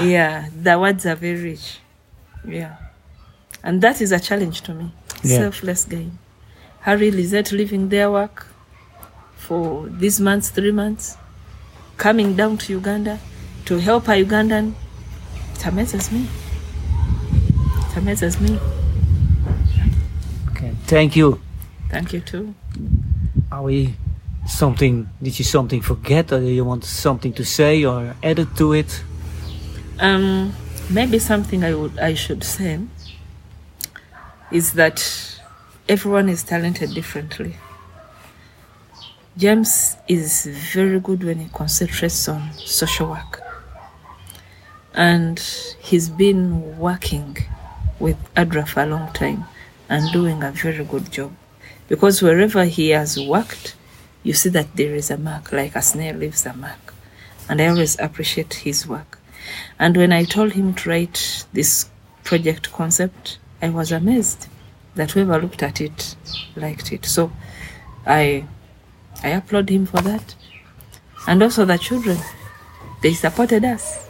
yeah, 0.00 0.48
the 0.54 0.78
words 0.78 1.06
are 1.06 1.14
very 1.14 1.40
rich. 1.40 1.78
Yeah. 2.46 2.76
And 3.62 3.80
that 3.80 4.00
is 4.00 4.12
a 4.12 4.20
challenge 4.20 4.60
to 4.62 4.74
me. 4.74 4.92
Yeah. 5.22 5.38
Selfless 5.38 5.84
gain. 5.86 6.18
Harry 6.84 7.10
Lizette 7.10 7.50
leaving 7.50 7.88
their 7.88 8.10
work 8.10 8.46
for 9.36 9.88
these 9.88 10.20
months, 10.20 10.50
three 10.50 10.70
months, 10.70 11.16
coming 11.96 12.36
down 12.36 12.58
to 12.58 12.74
Uganda 12.74 13.18
to 13.64 13.78
help 13.78 14.06
a 14.08 14.22
Ugandan. 14.22 14.74
It 15.54 15.64
amazes 15.64 16.12
me. 16.12 16.28
It 17.88 17.96
amazes 17.96 18.38
me. 18.38 18.58
Okay. 20.50 20.74
Thank 20.84 21.16
you. 21.16 21.40
Thank 21.88 22.12
you 22.12 22.20
too. 22.20 22.54
Are 23.50 23.62
we 23.62 23.94
something? 24.46 25.08
Did 25.22 25.38
you 25.38 25.44
something 25.46 25.80
forget, 25.80 26.32
or 26.32 26.40
do 26.40 26.48
you 26.48 26.66
want 26.66 26.84
something 26.84 27.32
to 27.32 27.46
say 27.46 27.82
or 27.86 28.14
added 28.22 28.54
to 28.58 28.74
it? 28.74 29.02
Um, 30.00 30.52
maybe 30.90 31.18
something 31.18 31.64
I 31.64 31.72
would 31.72 31.98
I 31.98 32.12
should 32.12 32.44
say 32.44 32.80
is 34.50 34.74
that 34.74 35.00
everyone 35.88 36.30
is 36.30 36.42
talented 36.42 36.94
differently. 36.94 37.56
James 39.36 39.96
is 40.08 40.46
very 40.46 40.98
good 40.98 41.22
when 41.22 41.38
he 41.40 41.48
concentrates 41.52 42.26
on 42.28 42.52
social 42.54 43.10
work. 43.10 43.42
And 44.94 45.38
he's 45.80 46.08
been 46.08 46.78
working 46.78 47.36
with 47.98 48.16
ADRA 48.34 48.66
for 48.66 48.82
a 48.82 48.86
long 48.86 49.12
time 49.12 49.44
and 49.88 50.10
doing 50.12 50.42
a 50.42 50.52
very 50.52 50.84
good 50.84 51.10
job. 51.12 51.32
Because 51.88 52.22
wherever 52.22 52.64
he 52.64 52.90
has 52.90 53.20
worked, 53.20 53.74
you 54.22 54.32
see 54.32 54.48
that 54.50 54.76
there 54.76 54.94
is 54.94 55.10
a 55.10 55.18
mark, 55.18 55.52
like 55.52 55.76
a 55.76 55.82
snail 55.82 56.16
leaves 56.16 56.46
a 56.46 56.54
mark. 56.54 56.94
And 57.48 57.60
I 57.60 57.66
always 57.66 57.98
appreciate 57.98 58.54
his 58.54 58.86
work. 58.86 59.18
And 59.78 59.96
when 59.96 60.12
I 60.12 60.24
told 60.24 60.52
him 60.52 60.72
to 60.74 60.88
write 60.88 61.44
this 61.52 61.90
project 62.22 62.72
concept, 62.72 63.38
I 63.60 63.68
was 63.68 63.92
amazed 63.92 64.48
that 64.96 65.12
whoever 65.12 65.40
looked 65.40 65.62
at 65.62 65.80
it 65.80 66.16
liked 66.56 66.92
it. 66.92 67.04
So 67.06 67.32
I 68.06 68.44
I 69.22 69.28
applaud 69.30 69.68
him 69.68 69.86
for 69.86 70.00
that. 70.02 70.34
And 71.26 71.42
also 71.42 71.64
the 71.64 71.78
children. 71.78 72.18
They 73.02 73.14
supported 73.14 73.64
us. 73.64 74.08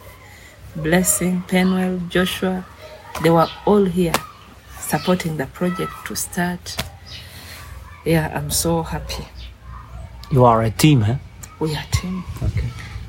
Blessing, 0.75 1.43
Penwell, 1.47 2.09
Joshua, 2.09 2.65
they 3.23 3.29
were 3.29 3.47
all 3.65 3.85
here 3.85 4.13
supporting 4.79 5.37
the 5.37 5.47
project 5.47 5.91
to 6.05 6.15
start. 6.15 6.77
Yeah, 8.05 8.31
I'm 8.35 8.51
so 8.51 8.83
happy. 8.83 9.25
You 10.31 10.45
are 10.45 10.61
a 10.63 10.71
team, 10.71 11.01
huh? 11.01 11.15
We 11.59 11.75
are 11.75 11.83
a 11.83 11.95
team. 11.95 12.23
Okay. 12.43 12.67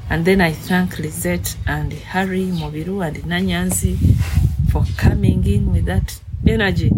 And 0.09 0.25
then 0.25 0.41
I 0.41 0.53
thank 0.53 0.99
Lizette 0.99 1.57
and 1.67 1.93
Harry 1.93 2.47
Mobiru 2.47 3.05
and 3.07 3.17
Nanyanzi 3.25 3.99
for 4.71 4.85
coming 4.97 5.45
in 5.47 5.73
with 5.73 5.87
that 5.87 6.21
energy. 6.47 6.91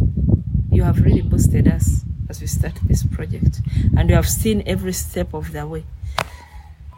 You 0.71 0.83
have 0.83 1.01
really 1.01 1.23
boosted 1.23 1.69
us 1.69 2.03
as 2.29 2.41
we 2.41 2.47
start 2.47 2.75
this 2.85 3.05
project. 3.05 3.61
And 3.97 4.09
you 4.09 4.15
have 4.17 4.29
seen 4.29 4.63
every 4.67 4.93
step 4.93 5.35
of 5.35 5.53
the 5.53 5.67
way. 5.67 5.85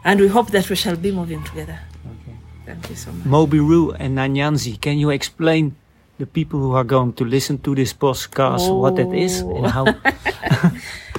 And 0.03 0.19
we 0.19 0.27
hope 0.27 0.51
that 0.51 0.69
we 0.69 0.75
shall 0.75 0.95
be 0.95 1.11
moving 1.11 1.43
together. 1.43 1.79
Okay. 2.05 2.37
Thank 2.65 2.89
you 2.89 2.95
so 2.95 3.11
much. 3.11 3.27
Mobiru 3.27 3.95
and 3.99 4.17
Nanyanzi, 4.17 4.79
can 4.81 4.97
you 4.97 5.09
explain 5.09 5.75
the 6.17 6.25
people 6.25 6.59
who 6.59 6.73
are 6.73 6.83
going 6.83 7.13
to 7.13 7.25
listen 7.25 7.57
to 7.59 7.75
this 7.75 7.93
podcast 7.93 8.69
what 8.79 8.95
that 8.95 9.13
is 9.13 9.39
and 9.39 9.65
oh. 9.65 9.69
how? 9.69 9.85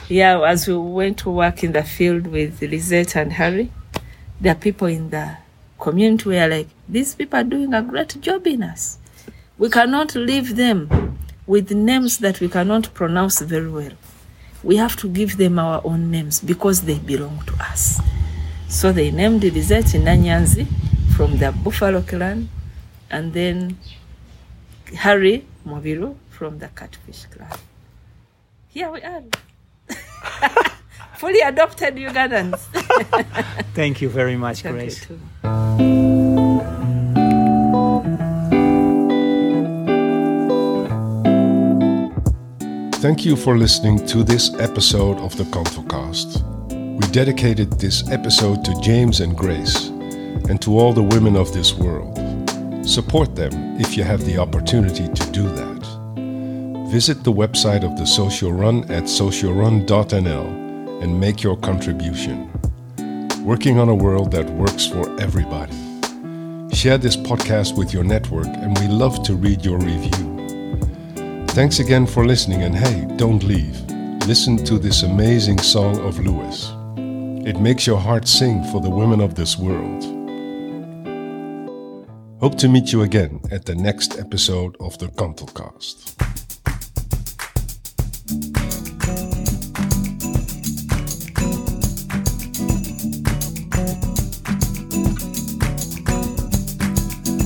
Yeah, 0.08 0.42
as 0.42 0.68
we 0.68 0.76
went 0.76 1.18
to 1.20 1.30
work 1.30 1.64
in 1.64 1.72
the 1.72 1.82
field 1.82 2.26
with 2.26 2.60
Lisette 2.60 3.16
and 3.16 3.32
Harry, 3.32 3.72
there 4.40 4.52
are 4.52 4.58
people 4.58 4.88
in 4.88 5.08
the 5.08 5.38
community 5.78 6.24
who 6.24 6.32
are 6.36 6.48
like, 6.48 6.68
these 6.86 7.14
people 7.14 7.38
are 7.38 7.44
doing 7.44 7.72
a 7.72 7.80
great 7.80 8.20
job 8.20 8.46
in 8.46 8.62
us. 8.62 8.98
We 9.56 9.70
cannot 9.70 10.14
leave 10.14 10.56
them 10.56 11.16
with 11.46 11.70
names 11.72 12.18
that 12.18 12.40
we 12.40 12.48
cannot 12.48 12.92
pronounce 12.94 13.40
very 13.40 13.68
well. 13.70 13.92
We 14.62 14.76
have 14.76 14.96
to 14.96 15.08
give 15.08 15.36
them 15.36 15.58
our 15.58 15.80
own 15.84 16.10
names 16.10 16.40
because 16.40 16.82
they 16.82 16.98
belong 16.98 17.42
to 17.46 17.54
us. 17.62 18.00
So 18.68 18.92
they 18.92 19.10
named 19.10 19.42
Lisette 19.42 19.86
Nanyanzi 19.86 20.66
from 21.16 21.38
the 21.38 21.52
Buffalo 21.52 22.00
clan, 22.02 22.48
and 23.10 23.32
then 23.32 23.76
Harry 24.96 25.44
Mobiru 25.66 26.16
from 26.30 26.58
the 26.58 26.68
Catfish 26.68 27.26
clan. 27.26 27.50
Here 28.68 28.90
we 28.90 29.02
are. 29.02 29.22
Fully 31.18 31.40
adopted 31.40 31.96
Ugandans. 31.96 32.58
Thank 33.74 34.00
you 34.00 34.08
very 34.08 34.36
much, 34.36 34.62
Thank 34.62 34.74
you 34.76 35.18
Grace. 35.42 36.01
Thank 43.02 43.24
you 43.24 43.34
for 43.34 43.58
listening 43.58 44.06
to 44.06 44.22
this 44.22 44.54
episode 44.60 45.18
of 45.18 45.36
the 45.36 45.42
Kantelcast. 45.42 46.40
We 46.70 47.04
dedicated 47.10 47.72
this 47.72 48.08
episode 48.10 48.64
to 48.64 48.80
James 48.80 49.18
and 49.18 49.36
Grace 49.36 49.88
and 50.48 50.62
to 50.62 50.78
all 50.78 50.92
the 50.92 51.02
women 51.02 51.34
of 51.34 51.52
this 51.52 51.74
world. 51.74 52.16
Support 52.86 53.34
them 53.34 53.80
if 53.80 53.96
you 53.96 54.04
have 54.04 54.24
the 54.24 54.38
opportunity 54.38 55.08
to 55.08 55.30
do 55.32 55.42
that. 55.48 56.90
Visit 56.92 57.24
the 57.24 57.32
website 57.32 57.82
of 57.82 57.98
the 57.98 58.06
Social 58.06 58.52
Run 58.52 58.84
at 58.84 59.10
socialrun.nl 59.10 61.02
and 61.02 61.18
make 61.18 61.42
your 61.42 61.56
contribution. 61.56 62.48
Working 63.44 63.80
on 63.80 63.88
a 63.88 63.96
world 63.96 64.30
that 64.30 64.48
works 64.50 64.86
for 64.86 65.20
everybody. 65.20 65.74
Share 66.72 66.98
this 66.98 67.16
podcast 67.16 67.76
with 67.76 67.92
your 67.92 68.04
network, 68.04 68.46
and 68.46 68.78
we 68.78 68.86
love 68.86 69.24
to 69.24 69.34
read 69.34 69.64
your 69.64 69.78
review. 69.78 70.31
Thanks 71.54 71.80
again 71.80 72.06
for 72.06 72.24
listening, 72.24 72.62
and 72.62 72.74
hey, 72.74 73.06
don't 73.16 73.44
leave. 73.44 73.78
Listen 74.26 74.56
to 74.64 74.78
this 74.78 75.02
amazing 75.02 75.58
song 75.58 75.98
of 75.98 76.18
Lewis. 76.18 76.72
It 77.46 77.60
makes 77.60 77.86
your 77.86 77.98
heart 77.98 78.26
sing 78.26 78.64
for 78.72 78.80
the 78.80 78.88
women 78.88 79.20
of 79.20 79.34
this 79.34 79.58
world. 79.58 80.02
Hope 82.40 82.56
to 82.56 82.68
meet 82.68 82.90
you 82.90 83.02
again 83.02 83.38
at 83.50 83.66
the 83.66 83.74
next 83.74 84.18
episode 84.18 84.78
of 84.80 84.96
the 84.96 85.08
Kantelcast. 85.08 86.14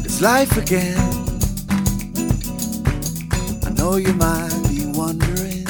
It's 0.05 0.21
life 0.21 0.57
again. 0.57 1.16
Know 3.77 3.97
you 3.97 4.13
might 4.15 4.51
be 4.69 4.87
wondering 4.87 5.65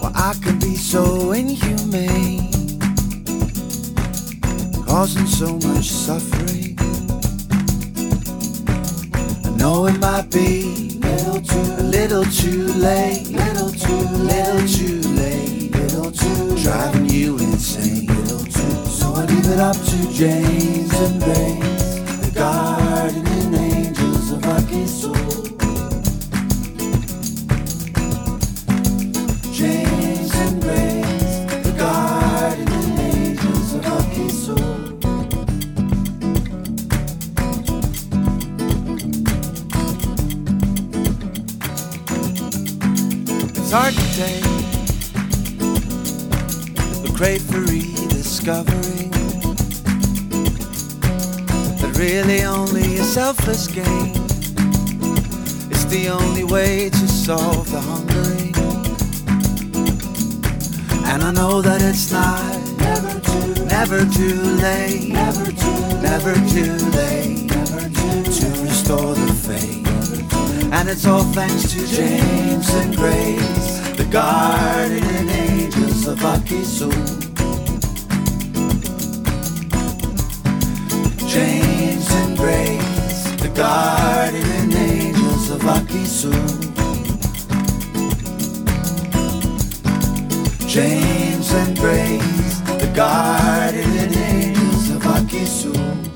why 0.00 0.12
I 0.14 0.34
can 0.42 0.58
be 0.58 0.76
so 0.76 1.32
inhumane, 1.32 2.50
causing 4.86 5.26
so 5.26 5.54
much 5.68 5.88
suffering. 5.90 6.76
I 9.44 9.50
know 9.56 9.86
it 9.86 9.98
might 9.98 10.30
be 10.30 10.98
little 11.00 11.40
too, 11.40 11.82
little 11.82 12.24
too 12.24 12.68
late, 12.74 13.28
little 13.28 13.70
too, 13.70 14.02
little 14.32 14.66
too 14.66 15.00
late, 15.14 15.74
little 15.74 16.10
too, 16.10 16.56
driving 16.62 17.06
you 17.06 17.38
insane, 17.38 18.06
little 18.06 18.44
too. 18.44 18.86
So 18.90 19.14
I 19.14 19.24
leave 19.26 19.46
it 19.48 19.60
up 19.60 19.76
to 19.76 20.12
James 20.12 20.92
and 21.00 21.22
Grace, 21.22 22.00
the 22.20 22.30
guardian 22.34 23.54
angels 23.54 23.65
the 47.26 47.38
for 47.40 47.60
rediscovering 47.60 49.10
that 51.80 51.96
really 51.98 52.44
only 52.44 52.98
a 52.98 53.02
selfless 53.02 53.66
gain 53.66 54.14
is 55.72 55.86
the 55.88 56.08
only 56.08 56.44
way 56.44 56.88
to 56.88 57.08
solve 57.08 57.68
the 57.72 57.80
hungering. 57.80 58.54
And 61.10 61.24
I 61.24 61.32
know 61.32 61.60
that 61.62 61.82
it's 61.82 62.12
not 62.12 62.42
never 62.78 63.18
too, 63.20 63.64
never 63.64 64.00
too 64.18 64.40
late, 64.62 65.12
never 65.12 65.50
too, 65.50 65.80
never 66.02 66.34
too 66.54 66.76
late, 66.94 67.50
never 67.50 67.88
too 67.88 68.22
to 68.38 68.46
restore 68.62 69.14
the 69.14 69.34
faith. 69.46 70.72
And 70.72 70.88
it's 70.88 71.06
all 71.06 71.24
thanks 71.24 71.72
to 71.72 71.86
James 71.88 72.68
and 72.74 72.94
Grace, 72.94 73.80
the 73.96 74.04
guardian 74.12 75.35
Slovaki 76.06 76.62
Zoo. 76.62 76.86
James 81.26 82.06
and 82.14 82.38
Grace, 82.38 83.26
the 83.42 83.50
guardian 83.50 84.70
angels 84.70 85.50
of 85.50 85.62
Akisu. 85.66 86.30
James 90.68 91.52
and 91.52 91.76
Grace, 91.76 92.60
the 92.78 92.92
guardian 92.94 94.14
angels 94.14 94.90
of 94.90 95.02
Akisu. 95.02 96.15